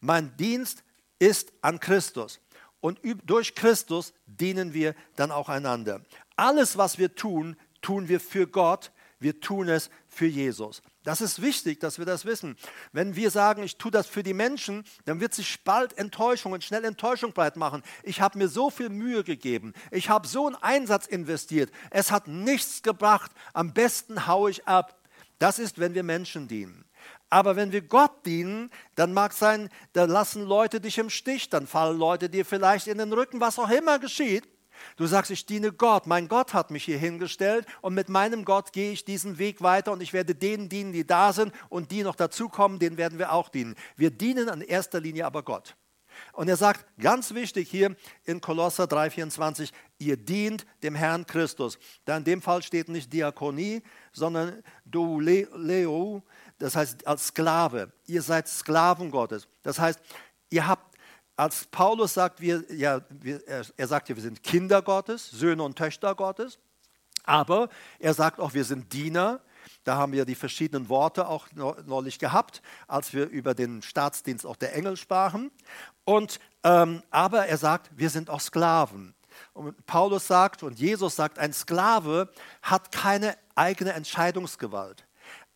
[0.00, 0.84] Mein Dienst
[1.18, 2.40] ist an Christus.
[2.80, 6.02] und durch Christus dienen wir dann auch einander.
[6.36, 10.82] Alles, was wir tun, tun wir für Gott, wir tun es für Jesus.
[11.02, 12.56] Das ist wichtig, dass wir das wissen.
[12.92, 16.62] Wenn wir sagen, ich tue das für die Menschen, dann wird sich bald Enttäuschung und
[16.62, 17.82] schnell Enttäuschung breit machen.
[18.02, 19.72] Ich habe mir so viel Mühe gegeben.
[19.90, 21.70] Ich habe so einen Einsatz investiert.
[21.90, 23.30] Es hat nichts gebracht.
[23.54, 25.00] Am besten haue ich ab.
[25.38, 26.84] Das ist, wenn wir Menschen dienen.
[27.30, 31.66] Aber wenn wir Gott dienen, dann mag sein, da lassen Leute dich im Stich, dann
[31.66, 34.46] fallen Leute dir vielleicht in den Rücken, was auch immer geschieht.
[34.96, 36.06] Du sagst, ich diene Gott.
[36.06, 39.92] Mein Gott hat mich hier hingestellt und mit meinem Gott gehe ich diesen Weg weiter
[39.92, 43.32] und ich werde denen dienen, die da sind und die noch dazukommen, denen werden wir
[43.32, 43.74] auch dienen.
[43.96, 45.76] Wir dienen in erster Linie aber Gott.
[46.32, 51.78] Und er sagt, ganz wichtig hier in Kolosser 3,24, ihr dient dem Herrn Christus.
[52.04, 56.22] Da in dem Fall steht nicht Diakonie, sondern Douleo,
[56.58, 57.92] das heißt als Sklave.
[58.06, 59.48] Ihr seid Sklaven Gottes.
[59.62, 60.00] Das heißt,
[60.50, 60.89] ihr habt
[61.40, 65.78] als Paulus sagt, wir, ja, wir, er sagt ja, wir sind Kinder Gottes, Söhne und
[65.78, 66.58] Töchter Gottes,
[67.24, 69.40] aber er sagt auch, wir sind Diener.
[69.84, 71.46] Da haben wir die verschiedenen Worte auch
[71.86, 75.50] neulich gehabt, als wir über den Staatsdienst auch der Engel sprachen.
[76.04, 79.14] Und, ähm, aber er sagt, wir sind auch Sklaven.
[79.54, 82.30] Und Paulus sagt und Jesus sagt, ein Sklave
[82.60, 85.06] hat keine eigene Entscheidungsgewalt.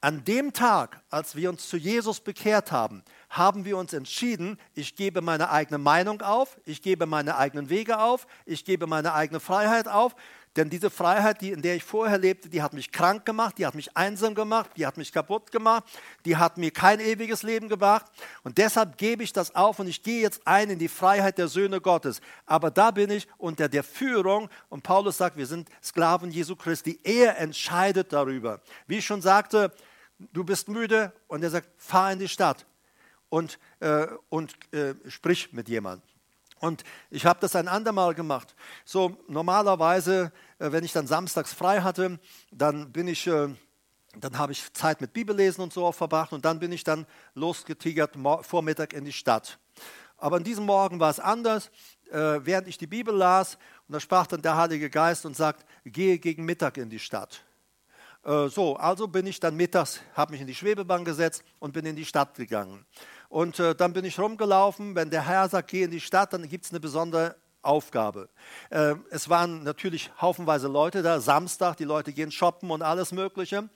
[0.00, 3.02] An dem Tag, als wir uns zu Jesus bekehrt haben,
[3.36, 7.98] haben wir uns entschieden, ich gebe meine eigene Meinung auf, ich gebe meine eigenen Wege
[7.98, 10.14] auf, ich gebe meine eigene Freiheit auf.
[10.54, 13.66] Denn diese Freiheit, die, in der ich vorher lebte, die hat mich krank gemacht, die
[13.66, 15.82] hat mich einsam gemacht, die hat mich kaputt gemacht,
[16.24, 18.06] die hat mir kein ewiges Leben gebracht.
[18.44, 21.48] Und deshalb gebe ich das auf und ich gehe jetzt ein in die Freiheit der
[21.48, 22.20] Söhne Gottes.
[22.46, 27.00] Aber da bin ich unter der Führung und Paulus sagt, wir sind Sklaven Jesu Christi.
[27.02, 28.60] Er entscheidet darüber.
[28.86, 29.72] Wie ich schon sagte,
[30.32, 32.64] du bist müde und er sagt, fahr in die Stadt
[33.34, 36.08] und, äh, und äh, sprich mit jemandem.
[36.60, 38.54] Und ich habe das ein andermal gemacht.
[38.84, 40.30] So normalerweise,
[40.60, 42.20] äh, wenn ich dann samstags frei hatte,
[42.52, 43.48] dann bin ich, äh,
[44.20, 48.12] dann habe ich Zeit mit Bibellesen und so verbracht und dann bin ich dann losgetigert
[48.42, 49.58] Vormittag in die Stadt.
[50.16, 51.72] Aber an diesem Morgen war es anders.
[52.12, 53.58] Äh, während ich die Bibel las,
[53.88, 57.42] und da sprach dann der Heilige Geist und sagt, gehe gegen Mittag in die Stadt.
[58.24, 61.84] Äh, so, also bin ich dann mittags, habe mich in die Schwebebahn gesetzt und bin
[61.84, 62.84] in die Stadt gegangen.
[63.34, 64.94] Und äh, dann bin ich rumgelaufen.
[64.94, 68.28] Wenn der Herr sagt, geh in die Stadt, dann gibt es eine besondere Aufgabe.
[68.70, 73.68] Äh, es waren natürlich haufenweise Leute da, Samstag, die Leute gehen shoppen und alles Mögliche.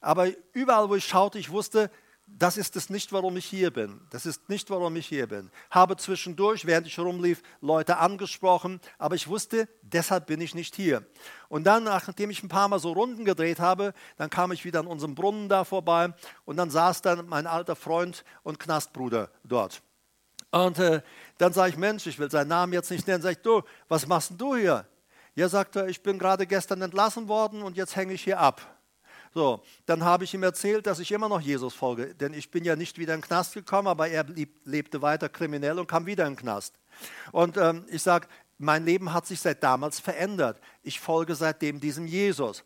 [0.00, 1.92] Aber überall, wo ich schaute, ich wusste,
[2.26, 4.00] das ist es nicht, warum ich hier bin.
[4.10, 5.50] Das ist nicht, warum ich hier bin.
[5.70, 11.06] Habe zwischendurch, während ich rumlief, Leute angesprochen, aber ich wusste, deshalb bin ich nicht hier.
[11.48, 14.80] Und dann, nachdem ich ein paar Mal so Runden gedreht habe, dann kam ich wieder
[14.80, 16.12] an unserem Brunnen da vorbei
[16.44, 19.82] und dann saß dann mein alter Freund und Knastbruder dort.
[20.50, 21.02] Und äh,
[21.38, 24.06] dann sage ich, Mensch, ich will seinen Namen jetzt nicht nennen, sage ich, du, was
[24.06, 24.86] machst denn du hier?
[25.34, 28.73] Ja, sagt er, ich bin gerade gestern entlassen worden und jetzt hänge ich hier ab.
[29.34, 32.64] So, dann habe ich ihm erzählt, dass ich immer noch Jesus folge, denn ich bin
[32.64, 34.24] ja nicht wieder in den Knast gekommen, aber er
[34.64, 36.78] lebte weiter kriminell und kam wieder in den Knast.
[37.32, 38.28] Und ähm, ich sage,
[38.58, 40.60] mein Leben hat sich seit damals verändert.
[40.84, 42.62] Ich folge seitdem diesem Jesus.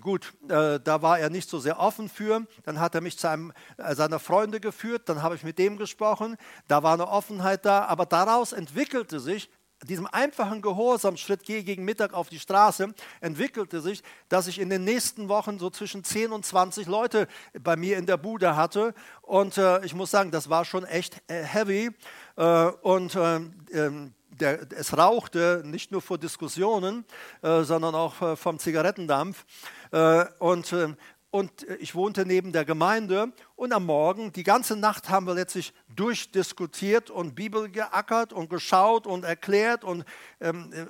[0.00, 2.46] Gut, äh, da war er nicht so sehr offen für.
[2.64, 5.08] Dann hat er mich zu einem äh, seiner Freunde geführt.
[5.08, 6.36] Dann habe ich mit dem gesprochen.
[6.68, 7.86] Da war eine Offenheit da.
[7.86, 9.50] Aber daraus entwickelte sich
[9.88, 14.84] diesem einfachen Gehorsamschritt, gehe gegen Mittag auf die Straße, entwickelte sich, dass ich in den
[14.84, 17.28] nächsten Wochen so zwischen 10 und 20 Leute
[17.60, 18.94] bei mir in der Bude hatte.
[19.22, 21.90] Und äh, ich muss sagen, das war schon echt äh, heavy.
[22.36, 27.04] Äh, und ähm, ähm, der, es rauchte nicht nur vor Diskussionen,
[27.42, 29.44] äh, sondern auch äh, vom Zigarettendampf.
[29.92, 30.96] Äh, und ähm,
[31.32, 35.34] und äh, ich wohnte neben der Gemeinde und am Morgen, die ganze Nacht haben wir
[35.34, 40.04] letztlich durchdiskutiert und Bibel geackert und geschaut und erklärt und
[40.40, 40.86] ähm, äh,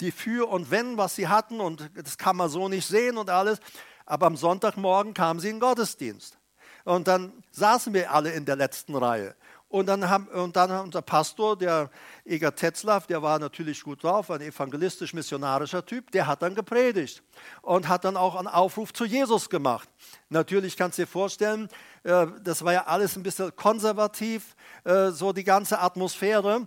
[0.00, 3.30] die Für und Wenn, was sie hatten und das kann man so nicht sehen und
[3.30, 3.60] alles.
[4.04, 6.38] Aber am Sonntagmorgen kamen sie in den Gottesdienst
[6.84, 9.36] und dann saßen wir alle in der letzten Reihe.
[9.72, 11.88] Und dann, haben, und dann unser Pastor, der
[12.26, 17.22] Eger Tetzlaff, der war natürlich gut drauf, ein evangelistisch-missionarischer Typ, der hat dann gepredigt
[17.62, 19.88] und hat dann auch einen Aufruf zu Jesus gemacht.
[20.28, 21.70] Natürlich kannst du dir vorstellen,
[22.02, 26.66] äh, das war ja alles ein bisschen konservativ, äh, so die ganze Atmosphäre.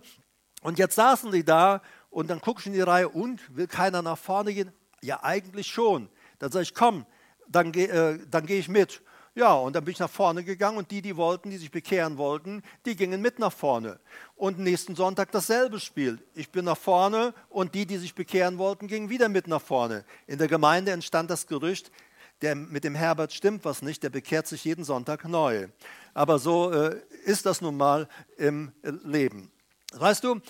[0.62, 4.02] Und jetzt saßen die da und dann guckst du in die Reihe und will keiner
[4.02, 4.72] nach vorne gehen?
[5.00, 6.08] Ja, eigentlich schon.
[6.40, 7.06] Dann sage ich, komm,
[7.46, 9.00] dann, äh, dann gehe ich mit.
[9.36, 12.16] Ja, und dann bin ich nach vorne gegangen und die, die wollten, die sich bekehren
[12.16, 14.00] wollten, die gingen mit nach vorne.
[14.34, 16.18] Und nächsten Sonntag dasselbe Spiel.
[16.34, 20.06] Ich bin nach vorne und die, die sich bekehren wollten, gingen wieder mit nach vorne.
[20.26, 21.92] In der Gemeinde entstand das Gerücht,
[22.40, 25.68] der mit dem Herbert stimmt was nicht, der bekehrt sich jeden Sonntag neu.
[26.14, 28.08] Aber so äh, ist das nun mal
[28.38, 28.72] im
[29.04, 29.52] Leben.
[29.92, 30.40] Weißt du,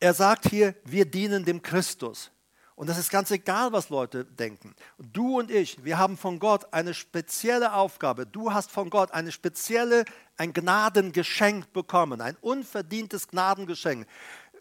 [0.00, 2.32] er sagt hier, wir dienen dem Christus.
[2.76, 4.74] Und das ist ganz egal, was Leute denken.
[4.98, 8.26] Du und ich, wir haben von Gott eine spezielle Aufgabe.
[8.26, 10.04] Du hast von Gott eine spezielle,
[10.36, 14.08] ein Gnadengeschenk bekommen, ein unverdientes Gnadengeschenk,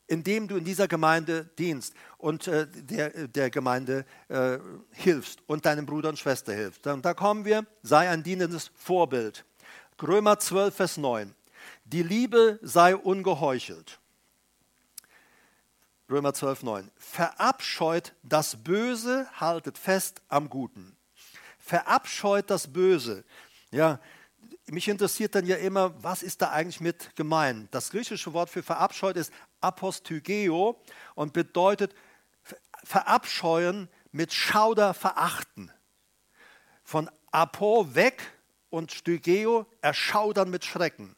[0.05, 4.59] indem du in dieser Gemeinde dienst und äh, der, der Gemeinde äh,
[4.91, 6.85] hilfst und deinem Bruder und Schwester hilfst.
[6.85, 9.43] Und da kommen wir, sei ein dienendes Vorbild.
[10.01, 11.33] Römer 12, Vers 9.
[11.85, 13.99] Die Liebe sei ungeheuchelt.
[16.09, 16.91] Römer 12, 9.
[16.97, 20.97] Verabscheut das Böse, haltet fest am Guten.
[21.57, 23.23] Verabscheut das Böse.
[23.71, 23.99] Ja,
[24.67, 27.73] mich interessiert dann ja immer, was ist da eigentlich mit gemeint?
[27.73, 29.31] Das griechische Wort für verabscheut ist
[29.61, 30.81] apostygeo
[31.15, 31.95] und bedeutet
[32.83, 35.71] verabscheuen mit Schauder verachten.
[36.83, 38.21] Von apo weg
[38.69, 41.15] und stygeo erschaudern mit Schrecken.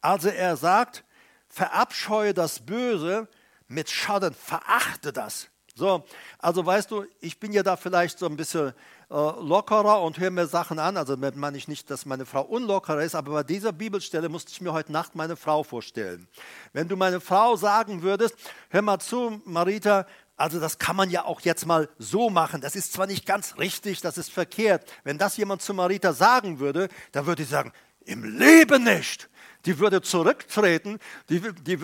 [0.00, 1.04] Also er sagt,
[1.48, 3.28] verabscheue das Böse,
[3.74, 5.48] mit Schaden, verachte das.
[5.76, 6.04] So,
[6.38, 8.72] also weißt du, ich bin ja da vielleicht so ein bisschen äh,
[9.10, 10.96] lockerer und höre mir Sachen an.
[10.96, 14.60] Also meine ich nicht, dass meine Frau unlockerer ist, aber bei dieser Bibelstelle musste ich
[14.60, 16.28] mir heute Nacht meine Frau vorstellen.
[16.72, 18.36] Wenn du meine Frau sagen würdest,
[18.70, 20.06] hör mal zu, Marita,
[20.36, 22.60] also das kann man ja auch jetzt mal so machen.
[22.60, 24.88] Das ist zwar nicht ganz richtig, das ist verkehrt.
[25.02, 27.72] Wenn das jemand zu Marita sagen würde, dann würde ich sagen,
[28.04, 29.28] im Leben nicht
[29.64, 30.98] die würde zurücktreten,
[31.28, 31.78] die, die,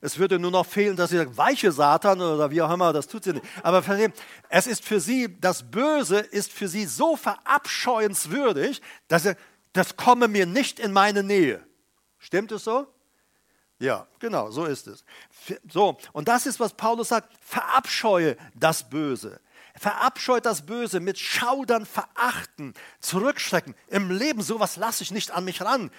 [0.00, 3.08] es würde nur noch fehlen, dass sie sagt, weiche Satan oder wie auch immer, das
[3.08, 3.44] tut sie nicht.
[3.62, 3.82] Aber
[4.48, 9.36] es ist für sie, das Böse ist für sie so verabscheuenswürdig, dass sie,
[9.72, 11.64] das komme mir nicht in meine Nähe.
[12.18, 12.86] Stimmt es so?
[13.78, 15.04] Ja, genau, so ist es.
[15.68, 19.40] So, und das ist, was Paulus sagt, verabscheue das Böse.
[19.82, 23.74] Verabscheut das Böse mit Schaudern, Verachten, Zurückschrecken.
[23.88, 25.90] Im Leben sowas lasse ich nicht an mich ran,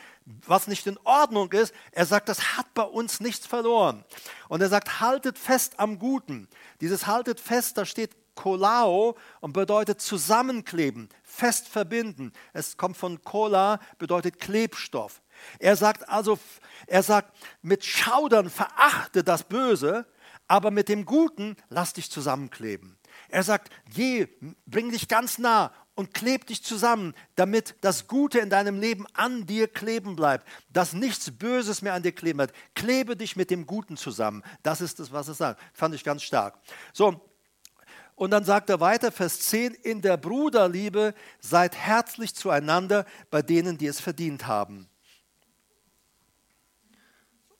[0.47, 1.73] was nicht in Ordnung ist.
[1.91, 4.05] Er sagt, das hat bei uns nichts verloren.
[4.47, 6.47] Und er sagt, haltet fest am Guten.
[6.79, 12.31] Dieses haltet fest, da steht Kolao und bedeutet zusammenkleben, fest verbinden.
[12.53, 15.21] Es kommt von Kola, bedeutet Klebstoff.
[15.59, 16.39] Er sagt also,
[16.87, 20.07] er sagt, mit Schaudern verachte das Böse,
[20.47, 22.97] aber mit dem Guten lass dich zusammenkleben.
[23.29, 24.27] Er sagt, geh,
[24.65, 29.45] bring dich ganz nah und kleb dich zusammen, damit das Gute in deinem Leben an
[29.45, 32.55] dir kleben bleibt, dass nichts Böses mehr an dir kleben bleibt.
[32.75, 34.43] Klebe dich mit dem Guten zusammen.
[34.63, 35.61] Das ist das, was er sagt.
[35.73, 36.59] Fand ich ganz stark.
[36.93, 37.21] So,
[38.15, 43.77] und dann sagt er weiter, Vers 10, in der Bruderliebe seid herzlich zueinander bei denen,
[43.77, 44.87] die es verdient haben.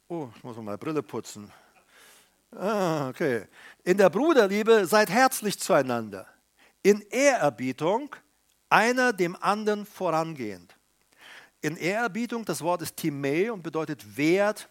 [0.08, 1.52] Oh, ich muss mal meine Brille putzen.
[2.56, 3.48] Ah, okay.
[3.84, 6.28] In der Bruderliebe seid herzlich zueinander.
[6.84, 8.16] In Ehrerbietung
[8.70, 10.76] einer dem anderen vorangehend.
[11.62, 14.70] In Ehrerbietung, das Wort ist Timä und bedeutet Wert,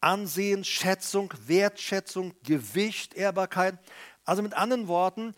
[0.00, 3.78] Ansehen, Schätzung, Wertschätzung, Gewicht, Ehrbarkeit.
[4.24, 5.34] Also mit anderen Worten,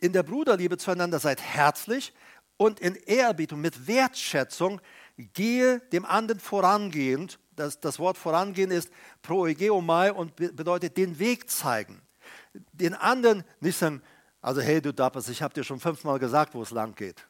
[0.00, 2.14] in der Bruderliebe zueinander seid herzlich
[2.56, 4.80] und in Ehrerbietung mit Wertschätzung
[5.16, 8.90] gehe dem anderen vorangehend das, das Wort vorangehen ist
[9.22, 12.00] proegeomai und bedeutet den Weg zeigen.
[12.72, 14.02] Den anderen nicht sagen,
[14.40, 17.26] also hey du Dappers, ich habe dir schon fünfmal gesagt, wo es lang geht.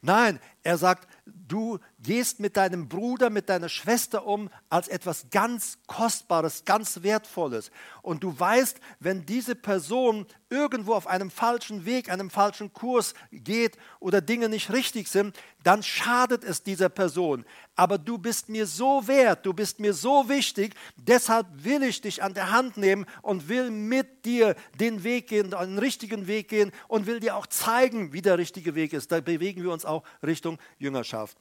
[0.00, 5.78] Nein, er sagt, du gehst mit deinem Bruder, mit deiner Schwester um als etwas ganz
[5.86, 7.70] Kostbares, ganz Wertvolles.
[8.02, 13.76] Und du weißt, wenn diese Person irgendwo auf einem falschen Weg, einem falschen Kurs geht
[14.00, 17.44] oder Dinge nicht richtig sind, dann schadet es dieser Person.
[17.74, 22.22] Aber du bist mir so wert, du bist mir so wichtig, deshalb will ich dich
[22.22, 26.70] an der Hand nehmen und will mit dir den Weg gehen, den richtigen Weg gehen
[26.88, 29.10] und will dir auch zeigen, wie der richtige Weg ist.
[29.10, 31.38] Da bewegen wir uns auch Richtung Jüngerschaft.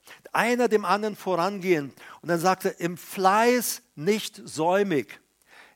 [0.52, 1.93] Einer dem anderen vorangehen.
[2.22, 5.22] Und dann sagt er, im Fleiß nicht säumig.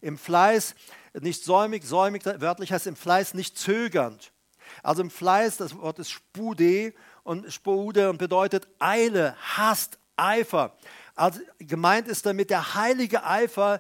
[0.02, 0.76] Im Fleiß
[1.22, 4.34] nicht säumig, säumig wörtlich heißt im Fleiß nicht zögernd.
[4.84, 10.76] Also im Fleiß, das Wort ist Spude und Spude und bedeutet Eile, Hast, Eifer.
[11.16, 13.80] Also gemeint ist damit der heilige Eifer,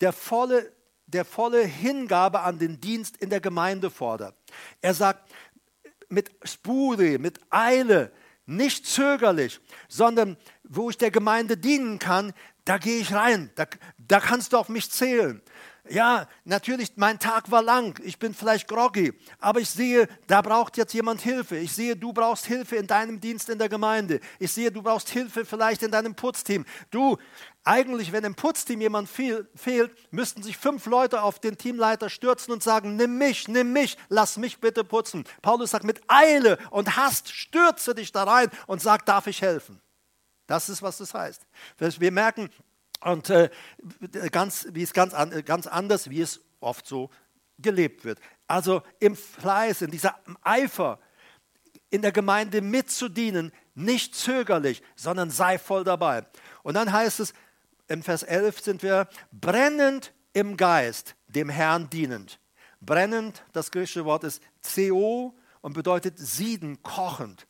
[0.00, 0.72] der volle,
[1.06, 4.36] der volle Hingabe an den Dienst in der Gemeinde fordert.
[4.80, 5.28] Er sagt,
[6.08, 8.12] mit Spude, mit Eile,
[8.46, 12.32] nicht zögerlich, sondern wo ich der Gemeinde dienen kann,
[12.64, 13.66] da gehe ich rein, da,
[13.98, 15.40] da kannst du auf mich zählen.
[15.88, 20.76] Ja, natürlich, mein Tag war lang, ich bin vielleicht groggy, aber ich sehe, da braucht
[20.76, 21.56] jetzt jemand Hilfe.
[21.56, 24.20] Ich sehe, du brauchst Hilfe in deinem Dienst in der Gemeinde.
[24.38, 26.64] Ich sehe, du brauchst Hilfe vielleicht in deinem Putzteam.
[26.90, 27.18] Du,
[27.62, 32.52] eigentlich, wenn im Putzteam jemand fehl, fehlt, müssten sich fünf Leute auf den Teamleiter stürzen
[32.52, 35.24] und sagen, nimm mich, nimm mich, lass mich bitte putzen.
[35.42, 39.80] Paulus sagt, mit Eile und Hast stürze dich da rein und sag, darf ich helfen?
[40.46, 41.42] Das ist, was das heißt.
[41.78, 42.50] Wir merken,
[43.00, 43.50] Und äh,
[44.30, 47.10] ganz, wie es ganz, an, ganz anders, wie es oft so
[47.58, 48.20] gelebt wird.
[48.46, 50.98] Also im Fleiß, in dieser Eifer,
[51.90, 56.26] in der Gemeinde mitzudienen, nicht zögerlich, sondern sei voll dabei.
[56.62, 57.32] Und dann heißt es,
[57.88, 62.40] im Vers 11 sind wir brennend im Geist, dem Herrn dienend.
[62.80, 67.46] Brennend, das griechische Wort ist CO und bedeutet sieden, kochend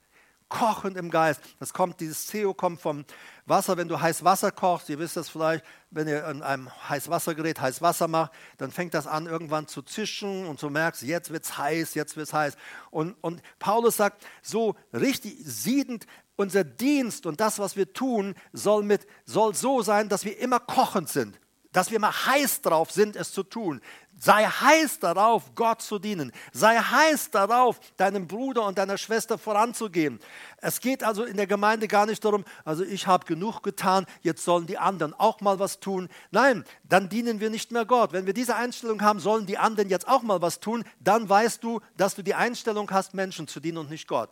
[0.49, 1.41] kochend im Geist.
[1.59, 3.05] Das kommt, dieses CO kommt vom
[3.47, 3.77] Wasser.
[3.77, 7.83] Wenn du heiß Wasser kochst, ihr wisst das vielleicht, wenn ihr in einem Heißwassergerät heiß
[7.83, 11.59] Wasser macht, dann fängt das an irgendwann zu zischen und du merkst, jetzt wird es
[11.59, 12.57] heiß, jetzt wird es heiß.
[12.91, 18.83] Und, und Paulus sagt, so richtig siedend, unser Dienst und das, was wir tun, soll,
[18.83, 21.39] mit, soll so sein, dass wir immer kochend sind
[21.77, 23.83] dass wir immer heiß drauf sind, es zu tun.
[24.19, 26.33] Sei heiß darauf, Gott zu dienen.
[26.53, 30.21] Sei heiß darauf, deinem Bruder und deiner Schwester voranzugehen.
[30.57, 34.43] Es geht also in der Gemeinde gar nicht darum, also ich habe genug getan, jetzt
[34.43, 36.09] sollen die anderen auch mal was tun.
[36.31, 38.15] Nein, dann dienen wir nicht mehr Gott.
[38.15, 41.63] Wenn wir diese Einstellung haben, sollen die anderen jetzt auch mal was tun, dann weißt
[41.63, 44.31] du, dass du die Einstellung hast, Menschen zu dienen und nicht Gott.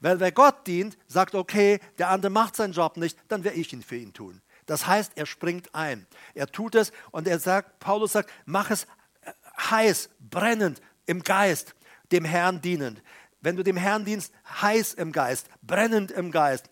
[0.00, 3.72] Weil wer Gott dient, sagt, okay, der andere macht seinen Job nicht, dann werde ich
[3.72, 4.40] ihn für ihn tun.
[4.68, 6.06] Das heißt, er springt ein.
[6.34, 8.86] Er tut es und er sagt, Paulus sagt, mach es
[9.58, 11.74] heiß, brennend im Geist,
[12.12, 13.02] dem Herrn dienend.
[13.40, 16.68] Wenn du dem Herrn dienst, heiß im Geist, brennend im Geist,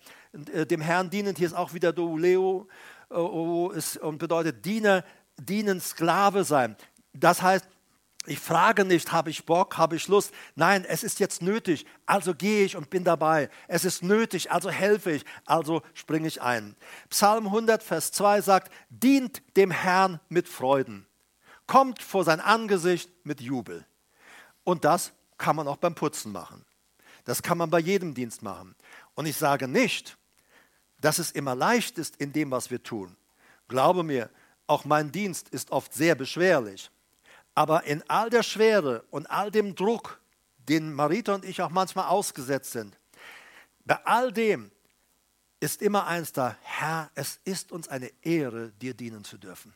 [0.53, 2.69] äh, dem Herrn dienend, hier ist auch wieder Douleo
[3.11, 5.05] äh, und bedeutet Diener,
[5.37, 6.77] dienen, Sklave sein.
[7.13, 7.69] Das heißt,
[8.29, 10.35] ich frage nicht, habe ich Bock, habe ich Lust.
[10.57, 13.49] Nein, es ist jetzt nötig, also gehe ich und bin dabei.
[13.69, 16.75] Es ist nötig, also helfe ich, also springe ich ein.
[17.09, 21.07] Psalm 100, Vers 2 sagt, dient dem Herrn mit Freuden
[21.67, 23.85] kommt vor sein Angesicht mit Jubel.
[24.65, 26.65] Und das kann man auch beim Putzen machen.
[27.25, 28.75] Das kann man bei jedem Dienst machen.
[29.15, 30.17] Und ich sage nicht,
[31.01, 33.17] dass es immer leicht ist in dem, was wir tun.
[33.69, 34.31] Glaube mir,
[34.67, 36.91] auch mein Dienst ist oft sehr beschwerlich.
[37.55, 40.21] Aber in all der Schwere und all dem Druck,
[40.69, 42.97] den Marita und ich auch manchmal ausgesetzt sind,
[43.85, 44.71] bei all dem
[45.61, 49.75] ist immer eins da, Herr, es ist uns eine Ehre, dir dienen zu dürfen.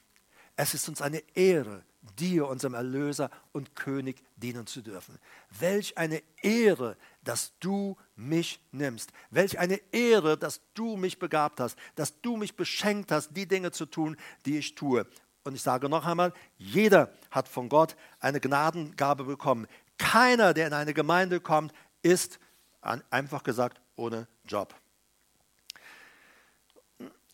[0.63, 1.83] Es ist uns eine Ehre,
[2.19, 5.19] dir, unserem Erlöser und König, dienen zu dürfen.
[5.59, 9.11] Welch eine Ehre, dass du mich nimmst.
[9.31, 13.71] Welch eine Ehre, dass du mich begabt hast, dass du mich beschenkt hast, die Dinge
[13.71, 15.07] zu tun, die ich tue.
[15.45, 19.67] Und ich sage noch einmal, jeder hat von Gott eine Gnadengabe bekommen.
[19.97, 22.39] Keiner, der in eine Gemeinde kommt, ist
[22.83, 24.75] einfach gesagt ohne Job.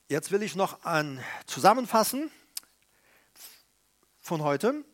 [0.07, 2.31] Jetzt will ich noch ein zusammenfassen
[4.27, 4.85] von heute.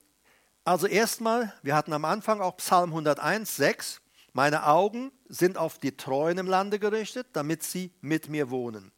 [0.65, 4.01] Also erstmal, wir hatten am Anfang auch Psalm 101, 6.
[4.33, 8.93] Meine Augen sind auf die Treuen im Lande gerichtet, damit sie mit mir wohnen.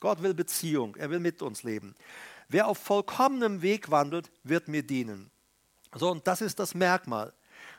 [0.00, 1.94] Gott will Beziehung, er will mit uns leben.
[2.48, 5.30] Wer auf vollkommenem Weg wandelt, wird mir dienen.
[5.94, 7.32] So, und das ist das Merkmal.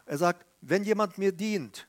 [0.05, 1.87] Er sagt, wenn jemand mir dient,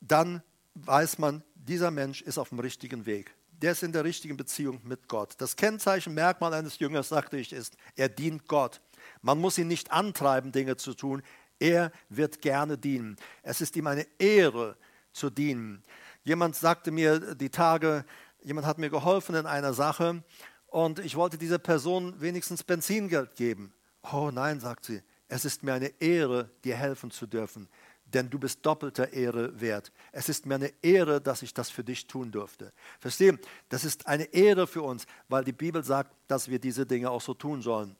[0.00, 0.42] dann
[0.74, 3.34] weiß man, dieser Mensch ist auf dem richtigen Weg.
[3.50, 5.34] Der ist in der richtigen Beziehung mit Gott.
[5.38, 8.80] Das Kennzeichen, Merkmal eines Jüngers, sagte ich, ist, er dient Gott.
[9.22, 11.22] Man muss ihn nicht antreiben, Dinge zu tun.
[11.58, 13.16] Er wird gerne dienen.
[13.42, 14.76] Es ist ihm eine Ehre
[15.12, 15.82] zu dienen.
[16.22, 18.04] Jemand sagte mir die Tage,
[18.42, 20.22] jemand hat mir geholfen in einer Sache
[20.66, 23.72] und ich wollte dieser Person wenigstens Benzingeld geben.
[24.12, 27.68] Oh nein, sagt sie, es ist mir eine Ehre, dir helfen zu dürfen,
[28.04, 29.90] denn du bist doppelter Ehre wert.
[30.12, 32.72] Es ist mir eine Ehre, dass ich das für dich tun durfte.
[33.00, 33.38] Verstehen?
[33.68, 37.22] Das ist eine Ehre für uns, weil die Bibel sagt, dass wir diese Dinge auch
[37.22, 37.96] so tun sollen.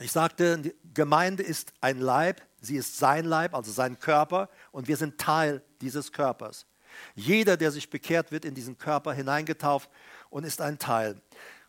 [0.00, 4.88] Ich sagte, die Gemeinde ist ein Leib, sie ist sein Leib, also sein Körper, und
[4.88, 6.66] wir sind Teil dieses Körpers.
[7.14, 9.90] Jeder, der sich bekehrt, wird in diesen Körper hineingetauft
[10.30, 11.20] und ist ein Teil.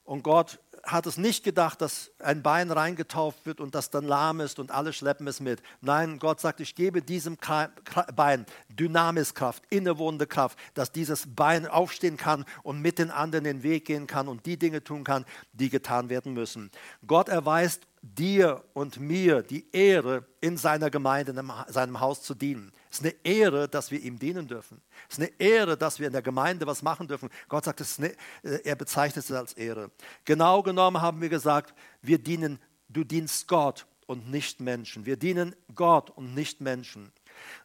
[0.05, 4.39] Und Gott hat es nicht gedacht, dass ein Bein reingetauft wird und das dann lahm
[4.39, 5.61] ist und alle schleppen es mit.
[5.81, 7.37] Nein, Gott sagt, ich gebe diesem
[8.15, 13.85] Bein Dynamiskraft, innewohnende Kraft, dass dieses Bein aufstehen kann und mit den anderen den Weg
[13.85, 16.71] gehen kann und die Dinge tun kann, die getan werden müssen.
[17.05, 22.71] Gott erweist dir und mir die Ehre, in seiner Gemeinde, in seinem Haus zu dienen.
[22.89, 24.81] Es ist eine Ehre, dass wir ihm dienen dürfen.
[25.07, 27.29] Es ist eine Ehre, dass wir in der Gemeinde was machen dürfen.
[27.47, 28.09] Gott sagt, eine,
[28.43, 29.91] äh, er bezeichnet es als Ehre.
[30.25, 35.05] Genau genommen haben wir gesagt, wir dienen, du dienst Gott und nicht Menschen.
[35.05, 37.11] Wir dienen Gott und nicht Menschen.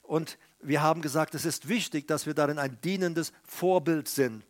[0.02, 4.44] Und wir haben gesagt, es ist wichtig, dass wir darin ein dienendes Vorbild sind,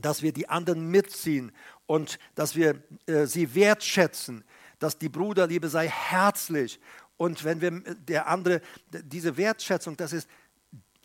[0.00, 1.52] dass wir die anderen mitziehen
[1.86, 4.44] und dass wir äh, sie wertschätzen,
[4.82, 6.80] dass die Bruderliebe sei herzlich.
[7.16, 8.60] Und wenn wir der andere,
[8.90, 10.28] diese Wertschätzung, das ist,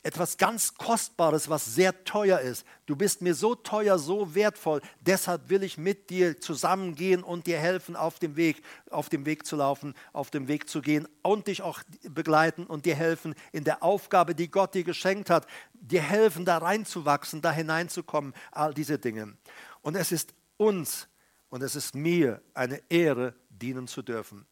[0.08, 2.66] etwas ganz Kostbares, was sehr teuer ist.
[2.86, 4.82] Du bist mir so teuer, so wertvoll.
[5.02, 9.46] Deshalb will ich mit dir zusammengehen und dir helfen, auf dem Weg, auf dem Weg
[9.46, 13.66] zu laufen, auf dem Weg zu gehen und dich auch begleiten und dir helfen in
[13.66, 19.00] der Aufgabe, die Gott dir geschenkt hat, dir helfen, da reinzuwachsen, da hineinzukommen, all diese
[19.00, 19.36] Dinge.
[19.82, 21.10] Und es ist uns
[21.50, 24.46] und es ist mir eine Ehre, dienen zu dürfen.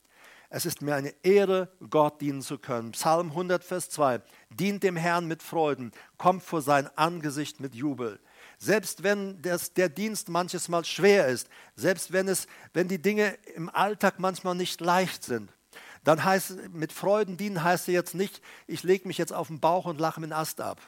[0.49, 2.91] Es ist mir eine Ehre, Gott dienen zu können.
[2.91, 4.21] Psalm 100, Vers 2.
[4.49, 8.19] Dient dem Herrn mit Freuden, kommt vor sein Angesicht mit Jubel.
[8.57, 13.33] Selbst wenn das, der Dienst manches Mal schwer ist, selbst wenn, es, wenn die Dinge
[13.55, 15.51] im Alltag manchmal nicht leicht sind,
[16.03, 19.85] dann heißt mit Freuden dienen heißt jetzt nicht, ich lege mich jetzt auf den Bauch
[19.85, 20.79] und lache mit den Ast ab.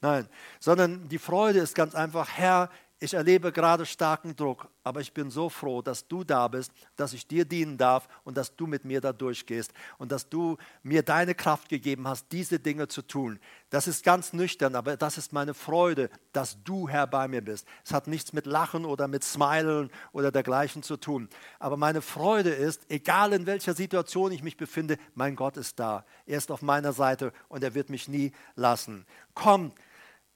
[0.00, 0.28] Nein,
[0.60, 2.70] sondern die Freude ist ganz einfach, Herr,
[3.02, 7.14] ich erlebe gerade starken Druck, aber ich bin so froh, dass du da bist, dass
[7.14, 11.02] ich dir dienen darf und dass du mit mir da durchgehst und dass du mir
[11.02, 13.40] deine Kraft gegeben hast, diese Dinge zu tun.
[13.70, 17.66] Das ist ganz nüchtern, aber das ist meine Freude, dass du Herr bei mir bist.
[17.86, 21.30] Es hat nichts mit Lachen oder mit Smilen oder dergleichen zu tun.
[21.58, 26.04] Aber meine Freude ist, egal in welcher Situation ich mich befinde, mein Gott ist da.
[26.26, 29.06] Er ist auf meiner Seite und er wird mich nie lassen.
[29.32, 29.72] Komm,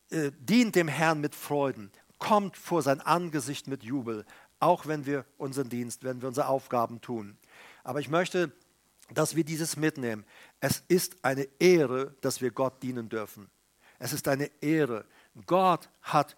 [0.08, 1.90] äh, dient dem Herrn mit Freuden
[2.24, 4.24] kommt vor sein Angesicht mit Jubel,
[4.58, 7.36] auch wenn wir unseren Dienst, wenn wir unsere Aufgaben tun.
[7.82, 8.50] Aber ich möchte,
[9.10, 10.24] dass wir dieses mitnehmen.
[10.58, 13.50] Es ist eine Ehre, dass wir Gott dienen dürfen.
[13.98, 15.04] Es ist eine Ehre.
[15.44, 16.34] Gott hat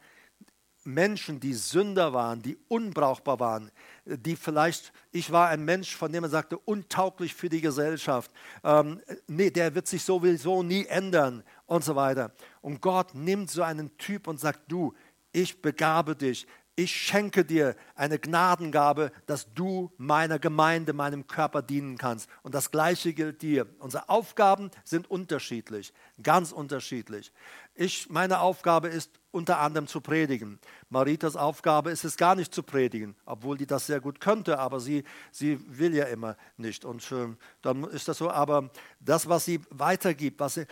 [0.83, 3.71] Menschen, die Sünder waren, die unbrauchbar waren,
[4.05, 8.33] die vielleicht, ich war ein Mensch, von dem er sagte, untauglich für die Gesellschaft.
[8.65, 12.33] Ähm, nee, der wird sich sowieso nie ändern und so weiter.
[12.61, 14.95] Und Gott nimmt so einen Typ und sagt, du,
[15.37, 21.99] ich begabe dich, ich schenke dir eine Gnadengabe, dass du meiner Gemeinde, meinem Körper dienen
[21.99, 22.29] kannst.
[22.43, 23.67] Und das Gleiche gilt dir.
[23.79, 27.33] Unsere Aufgaben sind unterschiedlich, ganz unterschiedlich.
[27.75, 30.59] Ich, meine Aufgabe ist unter anderem zu predigen.
[30.89, 34.81] Maritas Aufgabe ist es gar nicht zu predigen, obwohl die das sehr gut könnte, aber
[34.81, 36.87] sie, sie will ja immer nicht.
[36.87, 37.29] Und äh,
[37.61, 38.31] dann ist das so.
[38.31, 38.71] Aber
[39.01, 40.67] das, was sie weitergibt, was sie,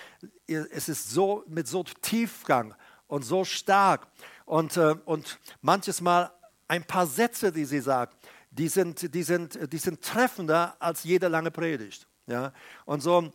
[0.47, 2.75] es ist so mit so Tiefgang
[3.07, 4.09] und so stark.
[4.45, 6.31] Und, äh, und manches Mal
[6.69, 8.17] ein paar Sätze, die sie sagt,
[8.51, 12.07] die sind, die sind, die sind treffender als jede lange Predigt.
[12.27, 12.53] Ja?
[12.85, 13.33] Und so,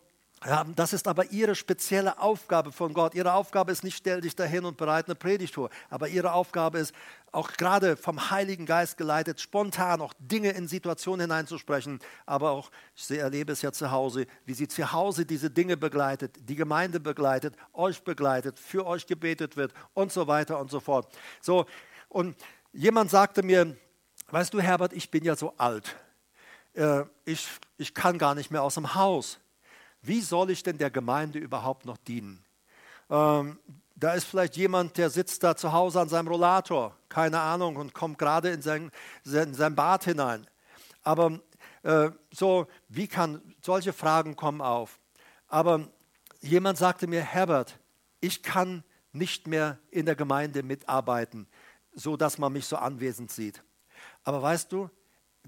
[0.75, 3.13] das ist aber ihre spezielle Aufgabe von Gott.
[3.13, 5.69] Ihre Aufgabe ist nicht, stell dich dahin und bereite eine Predigt vor.
[5.89, 6.95] Aber ihre Aufgabe ist,
[7.33, 11.99] auch gerade vom Heiligen Geist geleitet, spontan auch Dinge in Situationen hineinzusprechen.
[12.25, 16.37] Aber auch, ich erlebe es ja zu Hause, wie sie zu Hause diese Dinge begleitet,
[16.39, 21.13] die Gemeinde begleitet, euch begleitet, für euch gebetet wird und so weiter und so fort.
[21.41, 21.65] So,
[22.07, 22.37] und
[22.71, 23.75] jemand sagte mir,
[24.29, 25.97] weißt du, Herbert, ich bin ja so alt.
[26.73, 27.45] Äh, ich,
[27.77, 29.39] ich kann gar nicht mehr aus dem Haus
[30.01, 32.43] wie soll ich denn der Gemeinde überhaupt noch dienen?
[33.09, 33.59] Ähm,
[33.95, 37.93] da ist vielleicht jemand, der sitzt da zu Hause an seinem Rollator, keine Ahnung, und
[37.93, 38.91] kommt gerade in sein,
[39.25, 40.47] in sein Bad hinein.
[41.03, 41.39] Aber
[41.83, 44.99] äh, so, wie kann, solche Fragen kommen auf.
[45.47, 45.89] Aber
[46.39, 47.77] jemand sagte mir, Herbert,
[48.21, 51.47] ich kann nicht mehr in der Gemeinde mitarbeiten,
[51.93, 53.63] so dass man mich so anwesend sieht.
[54.23, 54.89] Aber weißt du,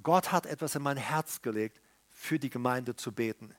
[0.03, 1.79] Gott hat etwas in mein Herz gelegt,
[2.09, 3.55] für die Gemeinde zu beten.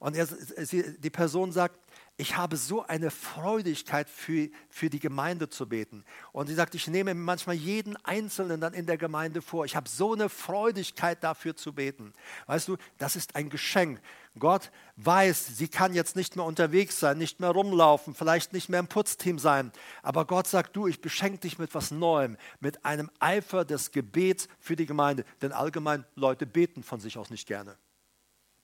[0.00, 1.78] Und er, die Person sagt,
[2.16, 6.04] ich habe so eine Freudigkeit für, für die Gemeinde zu beten.
[6.32, 9.66] Und sie sagt, ich nehme manchmal jeden Einzelnen dann in der Gemeinde vor.
[9.66, 12.14] Ich habe so eine Freudigkeit dafür zu beten.
[12.46, 14.00] Weißt du, das ist ein Geschenk.
[14.38, 18.80] Gott weiß, sie kann jetzt nicht mehr unterwegs sein, nicht mehr rumlaufen, vielleicht nicht mehr
[18.80, 19.70] im Putzteam sein.
[20.02, 24.48] Aber Gott sagt, du, ich beschenke dich mit was Neuem, mit einem Eifer des Gebets
[24.58, 25.26] für die Gemeinde.
[25.42, 27.76] Denn allgemein Leute beten von sich aus nicht gerne.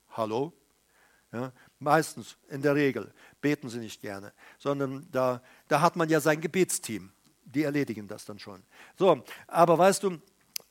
[0.09, 0.51] Hallo?
[1.37, 6.19] Ja, meistens, in der Regel, beten sie nicht gerne, sondern da, da hat man ja
[6.19, 7.11] sein Gebetsteam.
[7.45, 8.63] Die erledigen das dann schon.
[8.97, 10.19] So, aber weißt du,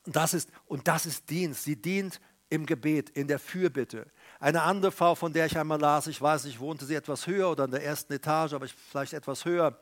[0.05, 1.63] das ist, und das ist Dienst.
[1.63, 4.07] Sie dient im Gebet, in der Fürbitte.
[4.41, 7.49] Eine andere Frau, von der ich einmal las, ich weiß nicht, wohnte sie etwas höher
[7.49, 9.79] oder in der ersten Etage, aber vielleicht etwas höher.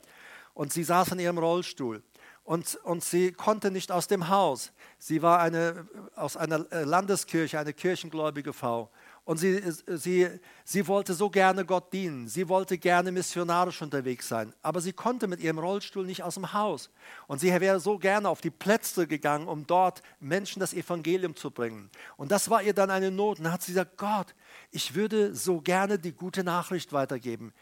[0.54, 2.02] Und sie saß in ihrem Rollstuhl
[2.44, 4.72] und, und sie konnte nicht aus dem Haus.
[4.98, 8.90] Sie war eine, aus einer Landeskirche, eine kirchengläubige Frau.
[9.26, 10.28] Und sie, sie,
[10.64, 12.28] sie wollte so gerne Gott dienen.
[12.28, 14.54] Sie wollte gerne missionarisch unterwegs sein.
[14.62, 16.90] Aber sie konnte mit ihrem Rollstuhl nicht aus dem Haus.
[17.26, 21.50] Und sie wäre so gerne auf die Plätze gegangen, um dort Menschen das Evangelium zu
[21.50, 21.90] bringen.
[22.16, 23.38] Und das war ihr dann eine Not.
[23.38, 24.32] Und dann hat sie gesagt, Gott,
[24.70, 27.52] ich würde so gerne die gute Nachricht weitergeben.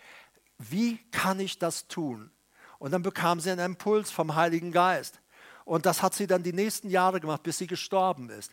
[0.58, 2.30] Wie kann ich das tun?
[2.78, 5.22] Und dann bekam sie einen Impuls vom Heiligen Geist.
[5.64, 8.52] Und das hat sie dann die nächsten Jahre gemacht, bis sie gestorben ist.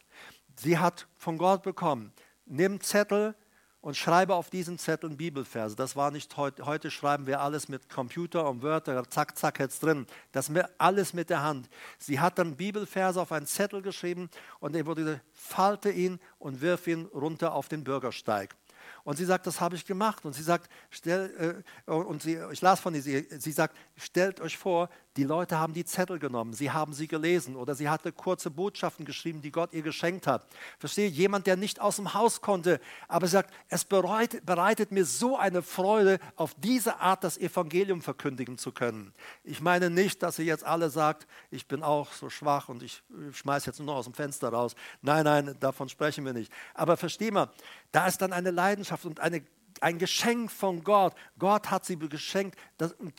[0.55, 2.13] Sie hat von Gott bekommen,
[2.45, 3.35] nimm Zettel
[3.81, 5.75] und schreibe auf diesen Zetteln Bibelverse.
[5.75, 6.65] Das war nicht heute.
[6.65, 10.05] Heute schreiben wir alles mit Computer und Wörter, zack, zack, jetzt drin.
[10.31, 11.67] Das alles mit der Hand.
[11.97, 14.29] Sie hat dann Bibelverse auf einen Zettel geschrieben
[14.59, 18.55] und er wurde gesagt, falte ihn und wirf ihn runter auf den Bürgersteig.
[19.03, 20.25] Und sie sagt, das habe ich gemacht.
[20.25, 24.41] Und sie sagt, stell, äh, und sie, ich las von ihr, sie, sie sagt, stellt
[24.41, 28.11] euch vor, die Leute haben die Zettel genommen, sie haben sie gelesen oder sie hatte
[28.11, 30.45] kurze Botschaften geschrieben, die Gott ihr geschenkt hat.
[30.79, 35.37] Verstehe, jemand, der nicht aus dem Haus konnte, aber sagt, es bereitet, bereitet mir so
[35.37, 39.13] eine Freude, auf diese Art das Evangelium verkündigen zu können.
[39.43, 43.03] Ich meine nicht, dass sie jetzt alle sagt, ich bin auch so schwach und ich
[43.31, 44.75] schmeiße jetzt nur noch aus dem Fenster raus.
[45.01, 46.51] Nein, nein, davon sprechen wir nicht.
[46.73, 47.49] Aber versteh mal,
[47.91, 49.43] da ist dann eine Leidenschaft und eine
[49.81, 51.13] ein Geschenk von Gott.
[51.37, 52.57] Gott hat sie geschenkt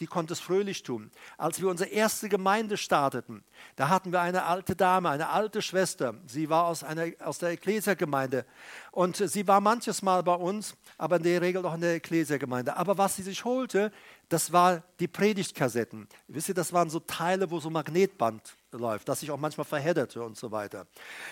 [0.00, 1.10] die konnte es fröhlich tun.
[1.38, 3.44] Als wir unsere erste Gemeinde starteten,
[3.76, 6.14] da hatten wir eine alte Dame, eine alte Schwester.
[6.26, 8.44] Sie war aus, einer, aus der Ekklesia-Gemeinde
[8.90, 12.76] und sie war manches Mal bei uns, aber in der Regel auch in der Ekklesia-Gemeinde.
[12.76, 13.92] Aber was sie sich holte,
[14.32, 16.08] das war die Predigtkassetten.
[16.26, 20.22] Wisst ihr, das waren so Teile, wo so Magnetband läuft, das sich auch manchmal verhedderte
[20.22, 20.86] und so weiter.